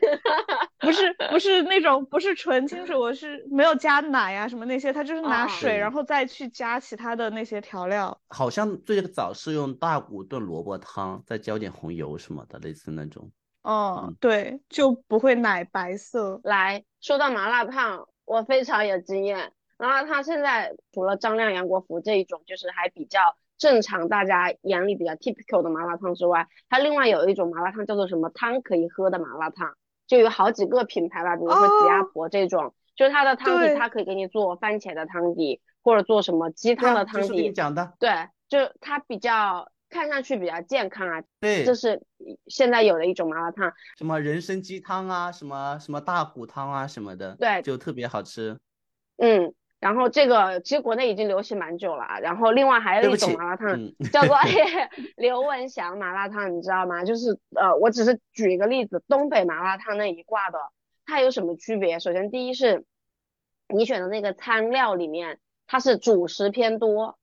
[0.80, 8.16] 不是，不是那种，不是纯清水，我是没有加奶啊什么那些，它就是拿水，然后再去加其他的那些调料。
[8.28, 13.30] 好像最早是用大骨炖萝卜汤，再浇点红油什么的，类似那种。
[13.62, 16.40] 哦，对，就不会奶白色。
[16.44, 18.06] 来说到麻辣烫。
[18.26, 23.20] 我非常有经验，然后他现在除了张亮、杨国福这一种，就是还比较
[23.58, 29.76] 正常，大家眼里比较 typical 的麻辣烫之外，他另外有一种麻辣烫叫做什么汤可以喝的麻辣烫，
[30.06, 37.42] 就有好几个品牌吧，比如说吉鸭婆这种，就是它的汤底，它可以给你做番茄的汤底，或者做什么鸡汤的汤底。
[37.42, 37.92] 你讲的。
[37.98, 38.10] 对，
[38.48, 41.22] 就它比较看上去比较健康啊。
[41.40, 41.64] 对。
[41.64, 42.02] 这是
[42.46, 48.58] 现在有的一种麻辣烫，什么人参鸡汤啊，什么什么大骨汤啊什么的，对，就特别好吃。
[49.16, 52.18] 嗯，然后这个其实国内已经流行蛮久了啊。
[52.18, 53.78] 然后另外还有一种麻辣烫
[54.12, 54.36] 叫做
[55.16, 57.04] 刘文祥麻辣烫，你知道吗？
[57.04, 60.58] 就是呃，我只是举一个例子，东北麻辣烫那一挂的，
[61.06, 61.98] 它有什么区别？
[61.98, 62.84] 首先第一是，
[63.68, 67.18] 你选的那个餐料里面它是主食偏多。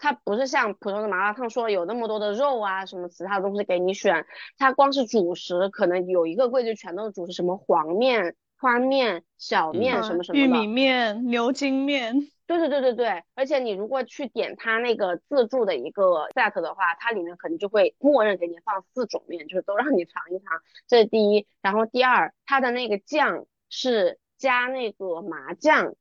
[0.00, 4.24] 它不是像普通的麻辣烫说有那么多的肉啊，什么其他的东西给你选，
[4.56, 13.22] 它光是主食可能有一个柜就全都是主食，什么黄面、宽面、小面什么什么的，玉米面、牛筋面，对对对对对。
[13.36, 21.46] 而且你如果去点它那个自助的一个 set 的话，它里面可能就会默认给你放四种面，就是都让你尝一尝，这是第一。
[21.62, 25.94] 然后第二，它的那个酱是加那个麻酱。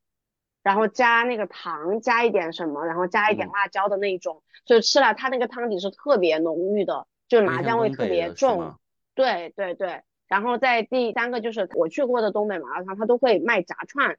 [0.64, 8.76] 然后加那个糖，加一点什么，然后加一点辣椒的那种，就吃了它那个汤底是特别浓郁的，就是麻酱味特别重。
[9.16, 14.18] 对对对，然后在第三个就是我去过的东北麻辣烫，它都会卖炸串，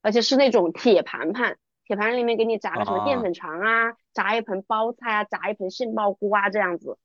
[0.00, 1.58] 而且是那种铁盘盘，
[1.88, 6.98] 铁盘里面给你炸个什么淀粉肠啊，炸一盆包菜啊，炸一盆杏鲍菇啊这样子。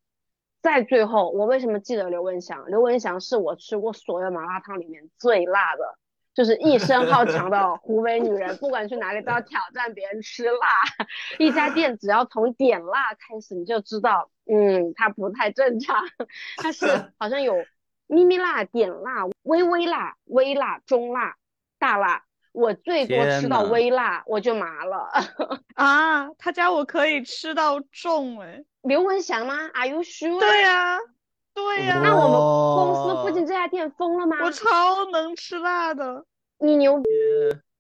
[0.62, 2.66] 在最后，我为什么记得刘文祥？
[2.68, 5.98] 刘文祥是我吃过所有麻辣烫里面最辣的。
[6.34, 10.82] 就是一身好强的湖北女人，不管去哪里都要挑战别人吃辣。
[11.38, 16.04] 一家店只要从点辣开始，你就知道，嗯，它不太正常。
[16.58, 16.88] 它是
[17.20, 17.54] 好像有
[18.08, 21.36] 咪咪辣、点辣、微微辣、微辣、中辣、
[21.80, 22.24] 大辣。
[22.54, 25.10] 我最多吃到微辣，我就麻了。
[25.76, 28.64] 啊，他家我可以吃到重哎。
[28.84, 30.40] 刘文祥吗？Are you sure？
[30.40, 31.00] 对呀。
[31.56, 32.00] 对呀。
[32.04, 32.40] 那我们
[32.78, 34.38] 公司附近这家店封了吗？
[34.44, 36.26] 我超能吃辣的，
[36.60, 37.10] 你牛逼！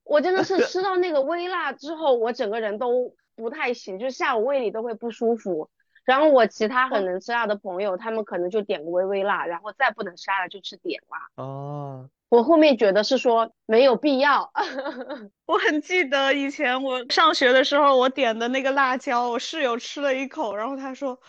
[0.04, 5.70] 我真的是 吃到那个微辣之后，我整个人都不太行，就下午胃里都会不舒服。
[6.04, 11.44] 然后我其他很能吃辣的朋友，他们可能就点个微微辣，然后再不能吃辣就吃点辣。
[11.44, 12.10] 哦。
[12.34, 14.52] 我后面觉得是说没有必要。
[15.46, 21.19] 我很记得以前我上学的时候，我点的那个辣椒，我室友吃了一口，然后他说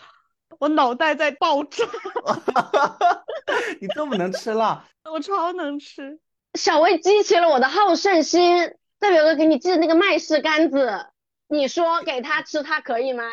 [0.59, 1.85] 我脑袋在爆炸。
[3.83, 4.83] 你这么能吃辣？
[5.05, 6.19] 我超能吃。
[6.55, 8.73] 小薇激起了我的好胜心。
[8.99, 11.05] 代表哥给你寄的那个麦氏干子，
[11.49, 13.25] 你说给他吃，他可以吗？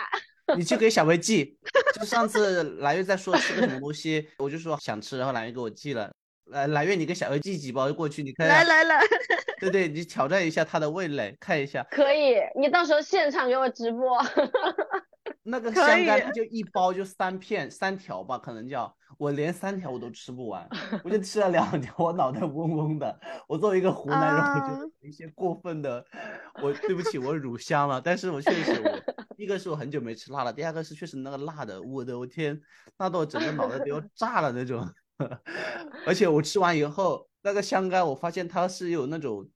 [0.58, 1.58] 你去给小薇寄。
[1.98, 6.12] 就上次蓝月在说吃个什么东西，我就说想吃，然后蓝月给我寄了。
[6.52, 8.48] 来来月，你给小薇寄几包过去，你看。
[8.48, 9.02] 来来来，
[9.60, 11.86] 对对，你挑战一下他的味蕾，看一下。
[11.90, 14.22] 可以，你到时候现场给我直播。
[15.44, 20.68] 那个香干就一包就三片三条吧，可能叫我连三条我都吃不完，
[21.04, 23.20] 我就吃了两条，我脑袋嗡嗡的。
[23.48, 26.06] 我作为一个湖南人，我觉得有一些过分的，
[26.62, 32.60] 我对不起我乳香了，但是我确实我 一个是我很久没吃辣了，第二个是确实那个辣的，我的我天，
[32.98, 34.88] 辣到我整个脑袋都要炸了那种。
[36.06, 39.48] 而且我吃完以后，那个香干我发现它是有那种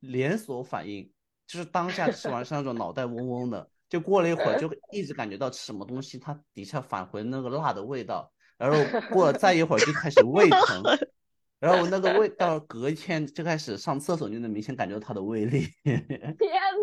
[0.00, 1.10] 连锁反应，
[1.46, 3.68] 就是当下吃完是那种脑袋嗡嗡的。
[3.88, 10.82] 就过了一会儿，就 一直感觉到吃什么东西，它底下返回那个辣的味道，然后过了再一会儿就开始胃疼，
[11.60, 15.66] 然后我那个味道隔一天就开始上厕所就能明显感觉到它的胃力。
[15.84, 16.02] 天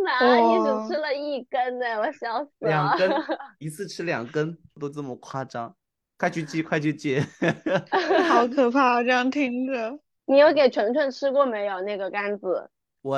[0.05, 2.69] 哪，你只吃了一根呢，我笑死了。
[2.69, 3.11] 两根，
[3.57, 5.75] 一次吃两根都这么夸张，
[6.19, 7.19] 快去寄，快去寄。
[8.29, 9.97] 好可怕，这样听着。
[10.25, 12.69] 你有给纯纯吃过没有那个杆子？
[13.01, 13.17] 我。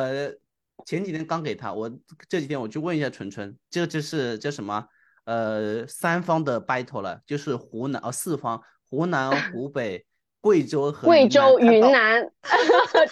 [0.84, 1.88] 前几天刚给他，我
[2.28, 4.88] 这几天我去问一下纯纯，这就是叫什么？
[5.26, 8.60] 呃，三方的 battle 了，就是湖南哦，四方，
[8.90, 10.04] 湖南、 湖北、
[10.42, 12.28] 贵州和贵州、云南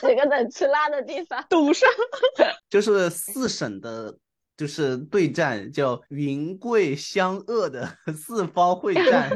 [0.01, 1.87] 几个能吃辣的地方堵上，
[2.71, 4.17] 就是四省的，
[4.59, 9.31] 就是对战，叫云贵湘鄂的 四方会 战，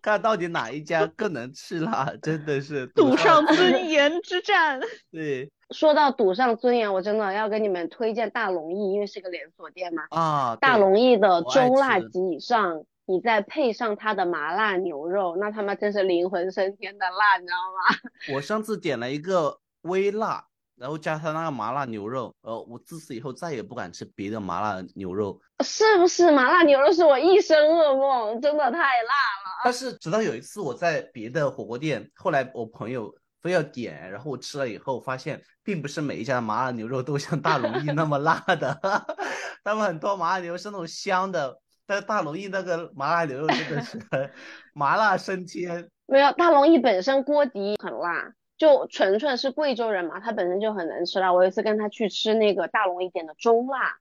[0.00, 4.78] 看到底哪一家更能吃辣，真的是赌上尊严之战。
[5.10, 5.50] 对。
[5.74, 10.04] 说到赌上尊严，我真的要给你们推荐大龙燚，因为是个连锁店嘛。
[10.10, 18.36] 啊，大龙燚的中辣及以上，你再配上它的麻辣牛肉，那他妈真是灵魂升天的辣，你知道吗？
[18.36, 25.40] 我上次点了一个微辣，然后加上那个麻辣牛肉，呃，我自此以后再也不敢吃别的麻辣牛肉。
[25.64, 29.62] 是不是麻辣牛肉是我一生噩梦，真的太辣了。
[29.64, 33.14] 但是直到有一次我在别的火锅店，后来我朋友。
[33.42, 38.76] 非要点，然后我吃了以后发现，并不是每一家的麻辣牛肉都像大龙燚那么辣的，
[39.62, 44.00] 他们很多麻辣牛肉是那种香的，但是大龙燚那个麻辣牛肉真的是
[44.74, 45.88] 麻辣升天。
[46.06, 51.32] 没有，大龙燚本身锅底很辣，就纯纯是贵州人嘛，他本身就很能吃辣。
[51.32, 53.98] 我有一次跟他去吃那个大龙一点的中辣。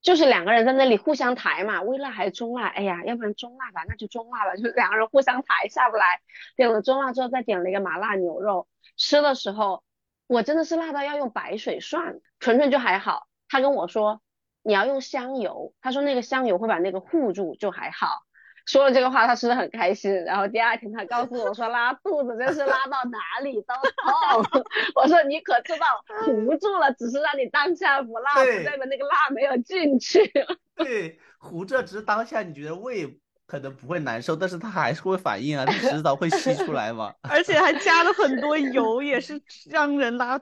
[0.00, 2.66] 就是两个人在那里互相抬嘛，微辣还是中辣？
[2.66, 4.56] 哎呀，要不然中辣吧，那就中辣吧。
[4.58, 6.20] 就两个人互相抬，下不来。
[6.56, 8.66] 点了中辣之后，再点了一个麻辣牛肉。
[8.96, 9.84] 吃的时候，
[10.26, 13.28] 我真的是辣到要用白水涮，纯纯就还好。
[13.48, 14.20] 他跟我说
[14.64, 18.24] 你要用香油，他说那个香油会把那个护住，就还好。
[18.66, 20.12] 说了这个话，他吃的很开心。
[20.24, 24.62] 然后第二天他告诉我说拉肚子，真是拉到哪里都痛。
[24.94, 25.86] 我说你可知道
[26.24, 30.32] 糊住了，只是让你当下不辣，不代表那个辣没有进去。
[30.76, 37.12] 对，糊着只是当下你觉得胃可能不会难受，但是它还是会反应啊，它迟早会吸出来嘛。
[37.28, 40.38] 而且还加了很多油，也是让人拉。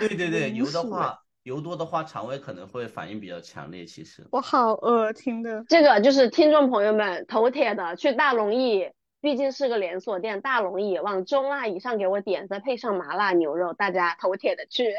[0.00, 1.20] 对对对， 油的话。
[1.44, 3.84] 油多的话，肠胃可能会反应比较强烈。
[3.84, 14.94] 其实我好饿，听的这个就是听众朋友们头铁的，去大龙燚，毕竟是个连锁店，大龙燚往中辣以上给我点，再配上麻辣牛肉，大家头铁的去。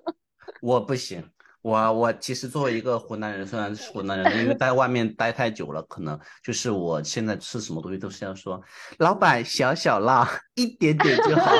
[0.60, 1.24] 我不行，
[1.62, 8.60] 我我其实作为一个湖南人，虽然是湖南人，因为在外面待太久了，可能就是我现在吃什么东西都是要说，
[8.98, 11.50] 老板小小辣，一点点就好。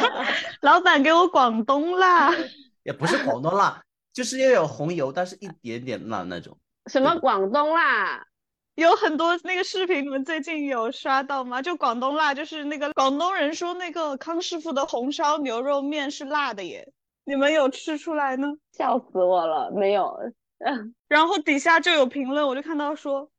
[0.62, 2.32] 老板给我广东辣。
[2.84, 6.56] 也不是广东辣，就是要有红油，但是一点点辣那种。
[6.86, 8.26] 什么广东辣？
[8.76, 11.62] 有很多那个视频，你们最近有刷到吗？
[11.62, 16.92] 就广东辣，就是那个广东人说那个康师傅的红烧牛肉面是辣的耶，
[17.24, 18.48] 你们有吃出来呢？
[18.72, 20.18] 笑死我了，没有。
[21.08, 23.30] 然后底下就有评论，我就看到说，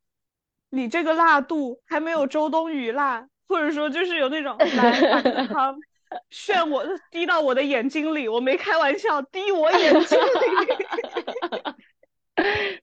[0.70, 5.78] 你这个辣度还没有周冬雨辣，或者说就是有那种 来汤。
[6.30, 10.26] 炫我 滴到我的眼睛里，我没开玩笑，滴我眼睛里。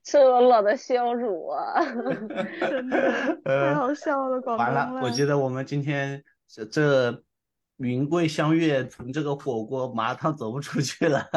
[0.03, 1.81] 赤裸裸的羞辱啊！
[2.59, 7.23] 真的太好笑了，广东完了，我觉得我们今天这这。
[7.77, 11.27] 云贵相悦，从这个火锅麻辣烫走不出去了。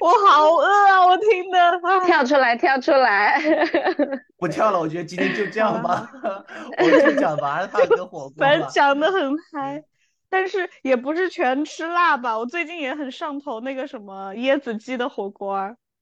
[0.00, 1.06] 我好饿啊！
[1.06, 3.38] 我听的，跳出来，跳出来。
[4.38, 6.10] 不跳了，我觉得今天就这样吧。
[6.78, 8.32] 我就讲麻辣烫跟火锅。
[8.38, 9.84] 反正讲的很嗨，
[10.34, 12.36] 但是也不是全吃辣吧。
[12.36, 15.54] 我最近也很上头那个什么椰子鸡的火锅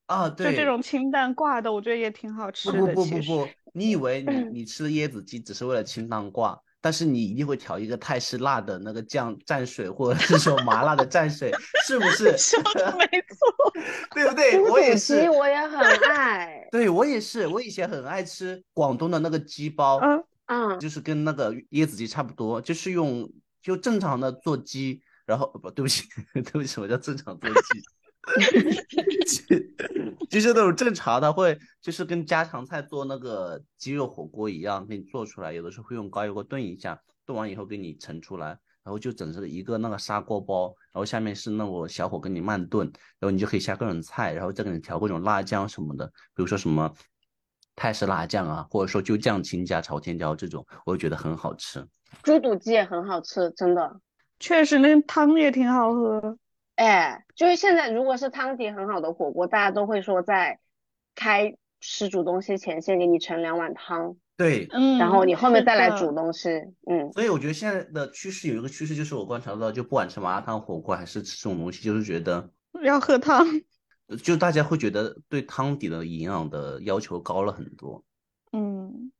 [0.06, 2.78] 啊，对，就这种清淡挂的，我觉得也挺好吃的。
[2.78, 6.58] 不不不不不，你以为你你吃椰子鸡只是为了清淡挂？
[6.80, 11.52] 但是你一定会调一个泰式辣的那个酱蘸水，或者是说麻辣的蘸水，
[11.86, 12.34] 是不是？
[12.40, 13.72] 说的没错，
[14.16, 14.58] 对不对？
[14.58, 15.78] 我也是，我也很
[16.10, 16.66] 爱。
[16.72, 23.30] 对我也是，我以前很爱吃广东的那个鸡包，嗯嗯，就是跟那个椰子鸡差不多，就是用
[23.62, 27.82] 就正常的做鸡，然后不对不起，对不起， 什么叫正常做鸡？
[30.30, 35.52] 就是那种正常的，会就是跟家常菜做那个鸡肉火锅一样，给你做出来。
[35.52, 38.46] 有的时候会用高油锅炖一下，炖完以后给你盛出来，
[38.82, 42.86] 然后就整成一个那个砂锅包，然后下面是那种小火给你慢炖，
[43.18, 46.92] 然后你就可以下各种菜，然后再给你调各种辣酱什么的，比如说什么
[47.82, 51.84] 泰式辣酱啊，或者说就酱青加朝天椒这种，我就觉得很好吃。
[52.22, 53.98] 猪肚鸡也很好吃，真的，
[54.38, 56.38] 确实那个汤也挺好喝。
[56.76, 60.60] 哎，就是现在，如果是汤底很好的火锅，大家都会说在
[61.16, 66.50] 开始煮东西前，先给你盛两碗汤，对，嗯，然后你后面再来煮东西，
[66.88, 67.12] 嗯。
[67.12, 72.48] 所以我觉得现在的趋势有一个趋势，就是我观察到，就不管吃麻辣烫、火锅还是吃这种东西，就是觉得
[72.84, 73.44] 要喝汤，
[74.16, 78.04] 就大家会觉得对汤底的营养的要求高了很多。
[78.52, 79.12] 嗯，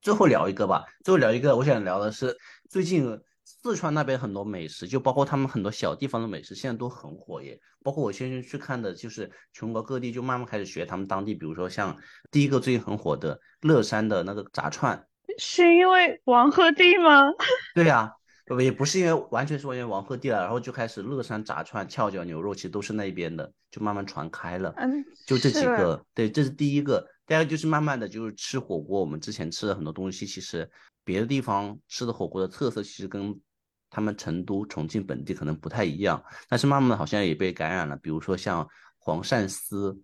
[0.00, 2.36] 最后聊一个吧，最后聊一个，我想聊的是
[2.68, 3.20] 最近。
[3.48, 7.60] 四川那边很多美食，就包括他们很多小地方的美食，现在都很火耶。
[7.82, 11.96] 包括我先生去看的，就是全国各地就慢慢开始学他们当地，比如说像
[12.30, 15.06] 第一个最近很火的乐山的那个炸串，
[15.38, 17.32] 是因为王鹤棣吗？
[17.74, 18.15] 对呀，
[18.46, 24.72] 不也不是因为完全是因为王鹤棣了，然后就开始乐山炸串、翘脚牛肉，其实都是那边的，就慢慢传开了。
[24.78, 27.06] 嗯，就这几个，对，这是第一个。
[27.26, 30.70] 第二个就是慢慢的就是吃火锅，我们之前吃的很多东西，其实。
[31.04, 33.40] 别的地方吃的火锅的特色其实跟
[33.88, 37.96] 他们成都、重庆本地可能不太一样，但是慢慢的好像也被感染了。
[37.98, 38.68] 比如说像
[38.98, 39.96] 黄鳝丝，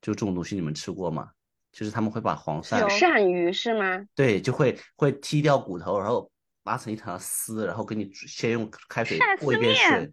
[0.00, 1.30] 就这种东西你们吃过吗？
[1.72, 4.06] 就是他们会把黄鳝鳝鱼是吗？
[4.14, 6.30] 对，就会会剔掉骨头，然后
[6.68, 10.12] 拉成一条丝，然后给你先用开水过一遍水。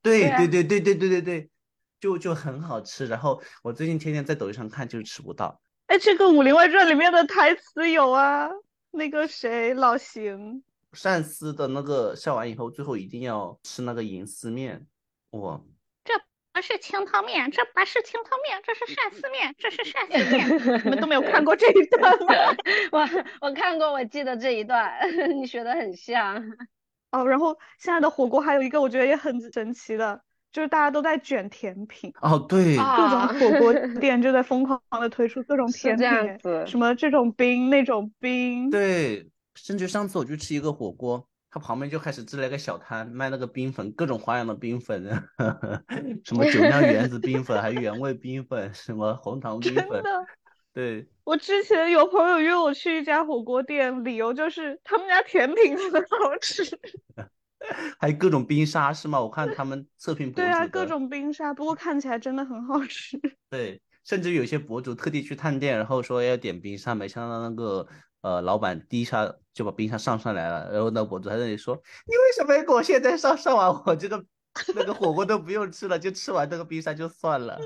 [0.00, 1.50] 对对对对对对对对，
[2.00, 3.06] 就就很好吃。
[3.06, 5.60] 然后我最近天天在抖音上看，就是吃不到。
[5.86, 8.48] 哎，这个《武林外传》里面的台词有啊。
[8.92, 10.60] 那个谁，老邢，
[10.92, 14.84] 鳝丝的那个下完以后，最后一定要吃那个银丝面。
[15.30, 15.62] 哇，这
[16.52, 20.80] 不是清汤面，这不是清汤面，这是鳝丝面，这是鳝丝面。
[20.84, 22.56] 你们都没有看过这一段吗？
[22.92, 23.08] 我
[23.40, 24.92] 我看过，我记得这一段，
[25.40, 26.42] 你学的很像。
[27.12, 30.22] 哦，然后现在的火锅还有一个我觉得也很神奇的。
[30.52, 45.04] 就是大家都在卷甜品哦，对，各种火锅店就在疯狂的推出各种甜品，什么这种冰那种冰，对，甚至上次我去吃一个火锅，它旁边就开始支了一个小摊卖那个冰粉，各种花样的冰粉，
[46.24, 50.02] 什么酒酿圆子冰粉，还有原味冰粉，什么红糖冰粉，
[50.72, 51.08] 对。
[51.24, 56.62] 我之前有朋友约我去一家火锅店，理由就是他们家甜品很好吃。
[57.98, 59.20] 还有各种冰沙是吗？
[59.20, 60.48] 我看他们测评 博主。
[60.48, 63.20] 对啊，各种冰沙，不过看起来真的很好吃。
[63.50, 67.86] 对，甚至有些博主特地去探店，然后说要点冰沙，没想到那个
[68.22, 71.74] 呃老板第一下就把冰沙上上来了，然后呢博主还在那里说
[72.06, 73.36] ：“你为什么给我现在上？
[73.36, 74.24] 上完我这个
[74.74, 77.58] 那个火锅都不用吃了，就吃完那个冰沙就算了。”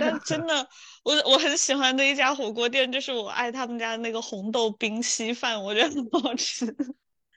[0.00, 0.68] 但 真的，
[1.04, 6.66] 我我很喜欢的一家火锅店，就是我爱他们家那个红豆冰稀饭，我觉得很好吃。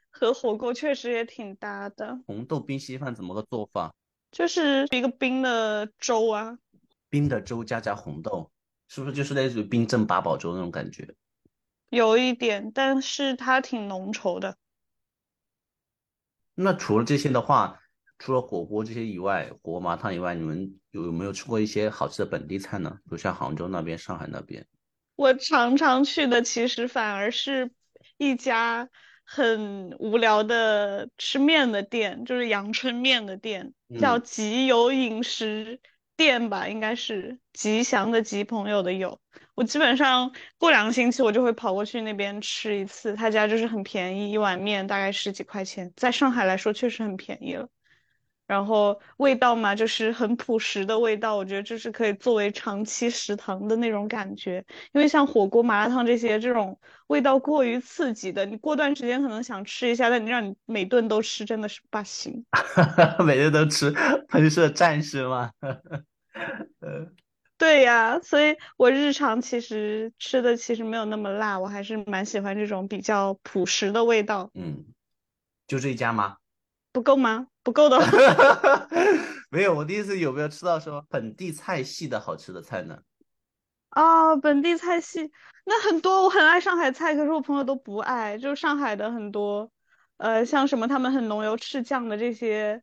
[0.10, 2.18] 和火锅确实也挺搭的。
[2.26, 3.93] 红豆冰稀饭怎么个做法？
[4.32, 6.58] 就是一个冰的粥啊，
[7.10, 8.50] 冰的粥加加红豆，
[8.88, 11.06] 是不是就是类似于冰镇八宝粥那种感觉？
[11.96, 14.58] 有一点，但是它挺浓稠的。
[16.54, 17.80] 那除了这些的话，
[18.20, 23.00] 除了火锅这些以外，火锅麻辣烫以外，你们有没有吃过一些好吃的本地菜呢？
[23.06, 24.68] 比如像杭州那边、上海那边。
[25.16, 27.72] 我常常去的其实反而是
[28.18, 28.89] 一家。
[29.28, 35.82] 很无聊的吃面的店，就是阳春面的店，叫吉友饮食
[36.16, 39.20] 店吧，应该是吉祥的吉，朋友的友。
[39.55, 47.70] 我基本上过两个星期我就会跑过去那边吃一次，他家就是很便宜，一碗面大概十几块钱，在上海来说确实很便宜了。
[48.48, 54.64] 然后味道嘛，就是很朴实的味道，我觉得这是可以作为长期食堂的那种感觉。
[54.91, 62.46] 因为像火锅、麻辣烫这些，这种味道过于刺激的，你过段时间可能想吃一下，但你让你每顿都吃，真的是不行。
[63.26, 63.91] 每顿都吃，
[64.30, 65.52] 喷射战士吗？
[67.58, 74.52] 对呀，所以我日常其实吃的其实没有那么辣，我还是蛮喜欢这种比较朴实的味道。
[74.54, 74.86] 嗯，
[75.66, 76.38] 就这一家吗？
[76.91, 77.48] 不够吗？
[77.66, 77.99] 不够的。
[79.49, 82.99] 没有，我第一次有没有吃到什么本地菜系的好吃的菜呢？
[83.89, 85.32] 啊，本地菜系
[85.66, 89.72] 那很多，我很爱上海菜，可是我朋友都不爱，就是上海的很多，
[90.18, 92.82] 呃，像什么他们很浓油赤酱的这些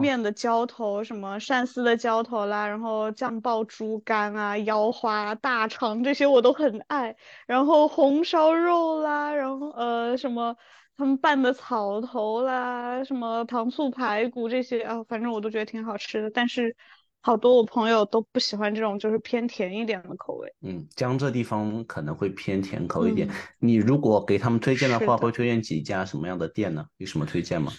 [0.00, 7.14] 面的浇头，什么鳝丝的浇头啦，然后酱爆猪肝啊、腰花、大肠这些我都很爱，
[7.46, 10.56] 然后红烧肉啦，然后呃什么。
[10.96, 16.30] 他们拌的草头啦，什么糖醋排骨这些啊，反正我都觉得挺好吃的。
[16.30, 16.76] 但是
[17.20, 20.54] 好多我朋友都不喜欢这种，就是偏甜一点的口味。
[20.60, 23.28] 嗯，江浙地方可能会偏甜口一点。
[23.58, 26.86] 你如果给他们推荐的话，会推荐几家什么样的店呢？
[26.98, 27.72] 有什么推荐吗？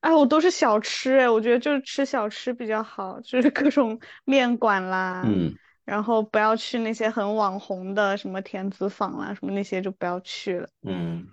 [0.00, 5.54] 哎，我都是小吃哎，我觉得就是吃小吃比较好，就是各种面馆啦，嗯，
[5.84, 10.68] 然后不要去那些很网红的什么田子坊啦，什么那些就不要去了。
[10.82, 11.28] 嗯，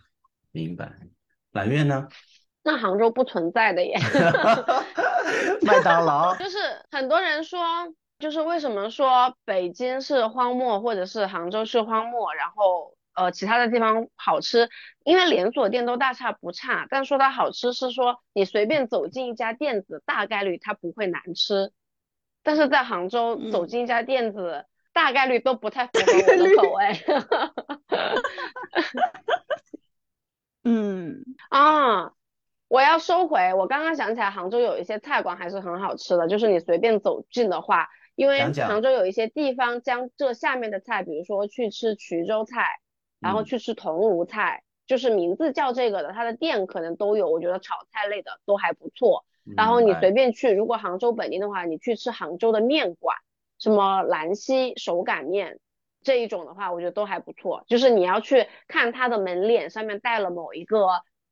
[0.51, 0.91] 明白。
[1.51, 2.07] 满月呢？
[2.63, 3.97] 那杭州不存在的耶。
[5.61, 6.57] 麦当劳就是
[6.91, 7.59] 很多人说，
[8.19, 14.69] 就是为什么说北京是荒漠，或者是杭州是荒漠，然后呃其他的地方好吃，
[15.03, 16.85] 因为连锁店都大差不差。
[16.89, 21.71] 但说它好吃是说你随便走进一家店子，大概率它不会难吃。
[22.43, 26.85] 但是在杭州走进一家店子，大概率都不太符合我的口味。
[30.63, 32.13] 嗯啊，
[32.67, 33.53] 我要收回。
[33.53, 42.79] 我刚刚想起来，杭州有一些菜馆还是很好吃的，就是你随便走进的话，因为杭州有一些地方江浙下面的菜，比如说去吃衢州菜，
[43.19, 47.29] 然后去吃桐庐菜，就是名字叫这个的，它的店可能都有。
[47.29, 49.25] 我觉得炒菜类的都还不错。
[49.55, 53.17] 然后你随便去，如果杭州本地的话，你去吃杭州的面馆，
[53.57, 55.59] 什么兰溪手擀面。
[56.09, 57.63] 这一种的话，我觉得都还不错。
[57.67, 60.87] 就是你要去看它的门脸上面带了某一个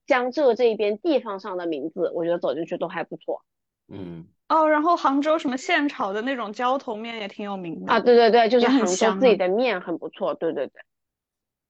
[0.05, 3.43] 江浙这一边地方上的名字，我觉得走进去都还不错。
[3.91, 7.99] 嗯，哦，然后杭州什么现炒的那种浇头面也挺有名的啊。
[7.99, 10.35] 对对对，就是杭州自己的面很不错。
[10.35, 10.73] 对对对。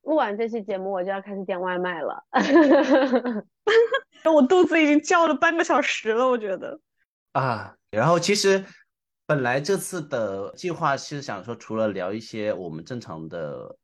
[0.01, 2.25] 录完这期节目，我就要开始点外卖了。
[4.25, 6.81] 我肚子已经叫了半个小时了，我觉得。
[7.31, 8.65] 啊，然后其实。
[9.27, 13.77] 本来这次的计划是想说，除了聊一些我们正常的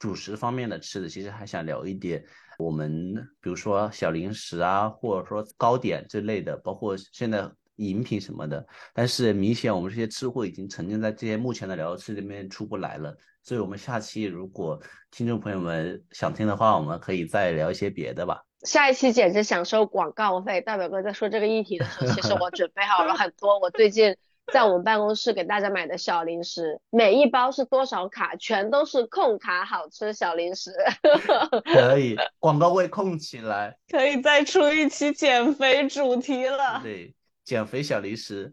[0.00, 2.24] 主食方面的吃的，其实还想聊一点
[2.58, 8.66] 我们，比如说小零食啊，或者说糕点之类的，包括现在饮品什么的。
[8.92, 14.76] 但是明显我们这些吃货已经沉浸在这些目前的聊吃里面出不来了，所以我们下期如果
[15.12, 18.44] 听众朋友们想听的话，我们可以再聊一些别的吧。
[18.64, 20.60] 下一期简直想收广告费！
[20.60, 24.16] 大表哥在说这个议题的时候，其实我准备好了很多，我最近。
[24.52, 28.34] 在我们办公室给大家买的小零食，每一包是多少卡？
[28.36, 30.72] 全都是控卡好吃小零食。
[31.64, 33.76] 可以，广告位控起来。
[33.88, 36.80] 可以再出一期减肥主题了。
[36.82, 38.52] 对，减肥小零食。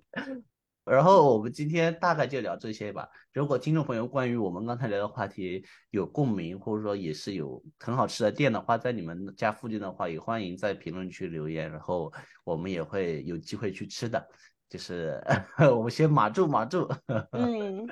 [0.86, 3.10] 然后我们今天大概就聊这些吧。
[3.34, 12.14] 如果听众朋友关于我们刚才聊的话题有共鸣，或者说也是有很好吃的店的话，在你们家附近的话，也欢迎在评论区留言，然后
[12.46, 14.26] 我们也会有机会去吃的。
[14.70, 15.22] 就是
[15.76, 16.88] 我们先码住码住，
[17.32, 17.88] 嗯，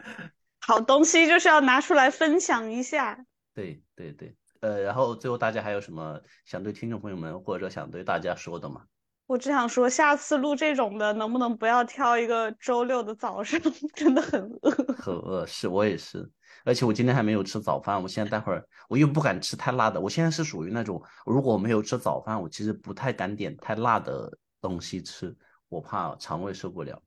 [0.59, 3.25] 好东西就是要拿出来分享一下。
[3.53, 8.81] 对对对，呃，然后最后大家还有什么想对听众朋友们或者想对大家说的吗？
[9.27, 13.59] 我只想说，下次录这种的，能不能不要挑一个周六的早上？
[13.95, 16.29] 真的很饿，很饿，是我也是，
[16.63, 19.99] 而且我今天还没有吃早饭，我现在待会儿我又不敢吃太辣的。
[19.99, 25.35] 我现在是属于那种，如果我没有吃早饭，我其实不太敢点太辣的东西吃。
[25.75, 27.01] 我怕肠胃受不了，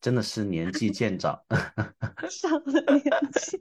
[0.00, 1.38] 真的是年纪渐长。
[2.30, 3.02] 上了年
[3.34, 3.58] 纪。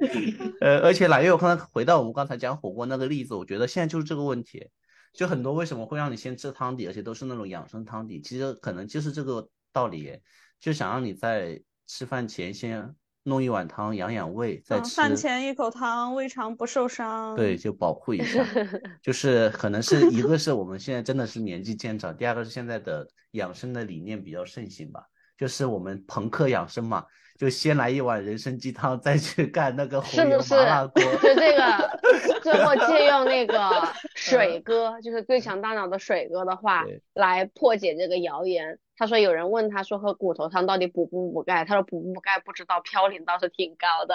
[0.60, 4.70] 呃，而且来月，我刚才回到我们刚才讲火锅那个例子，我觉得现在就是这个问题，
[5.12, 10.18] 就很多为什么会让你先吃汤底，而且都是那种养生汤底，其实可能就是这个道理，
[10.58, 12.94] 就想让你在吃饭前先。
[13.30, 17.36] 弄一碗汤养养胃，再吃饭前一口汤，胃肠不受伤。
[17.36, 18.44] 对，就保护一下。
[19.00, 25.04] 就是可能是一个是我们现在真的是年纪渐长，第二个是现在的养生的理念比较盛行吧。
[25.38, 27.04] 就是我们朋克养生嘛，
[27.38, 31.02] 就先来一碗人参鸡汤，再去干那个红油麻辣锅。
[31.22, 32.00] 就这个，
[32.42, 38.78] 最后借用那个 水哥，就是最强大脑的水哥的话来破解这个谣言。
[39.00, 44.14] 他说有人问他说喝骨头汤到底补不补钙，他说补不补钙不知道，嘌呤倒是挺高的。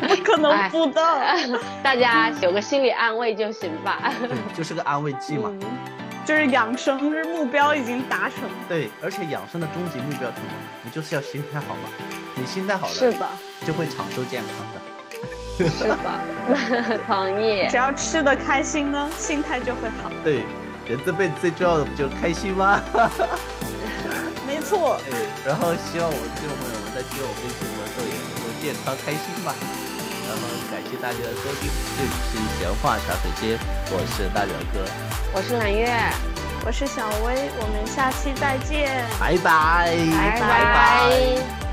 [0.08, 1.02] 不 可能补的，
[1.82, 4.10] 大家 有个心理安慰就行吧。
[4.20, 5.52] 对，就是个安慰剂嘛。
[6.24, 8.48] 就是养生是目标已经达成。
[8.66, 10.46] 对，而且养生的终极目标什么？
[10.82, 11.90] 不就是要心态好吗？
[12.36, 13.28] 你心态好了，是的，
[13.66, 14.80] 就会长寿健康的。
[15.68, 17.68] 是的，同意。
[17.68, 20.10] 只要吃的开心呢，心态就会好。
[20.24, 20.42] 对，
[20.86, 22.80] 人这辈子最重要的不就是开心吗？
[24.46, 25.00] 没错。
[25.08, 29.54] 对，然后希望我们听众朋友们在听我分析的时候也能够健康开心吧。
[30.26, 33.58] 然后感谢大家的收听，这里是闲话茶水间，
[33.90, 34.84] 我是大表哥，
[35.34, 35.92] 我是蓝月，
[36.64, 39.94] 我是小薇，我们下期再见，拜拜，
[40.40, 41.63] 拜拜。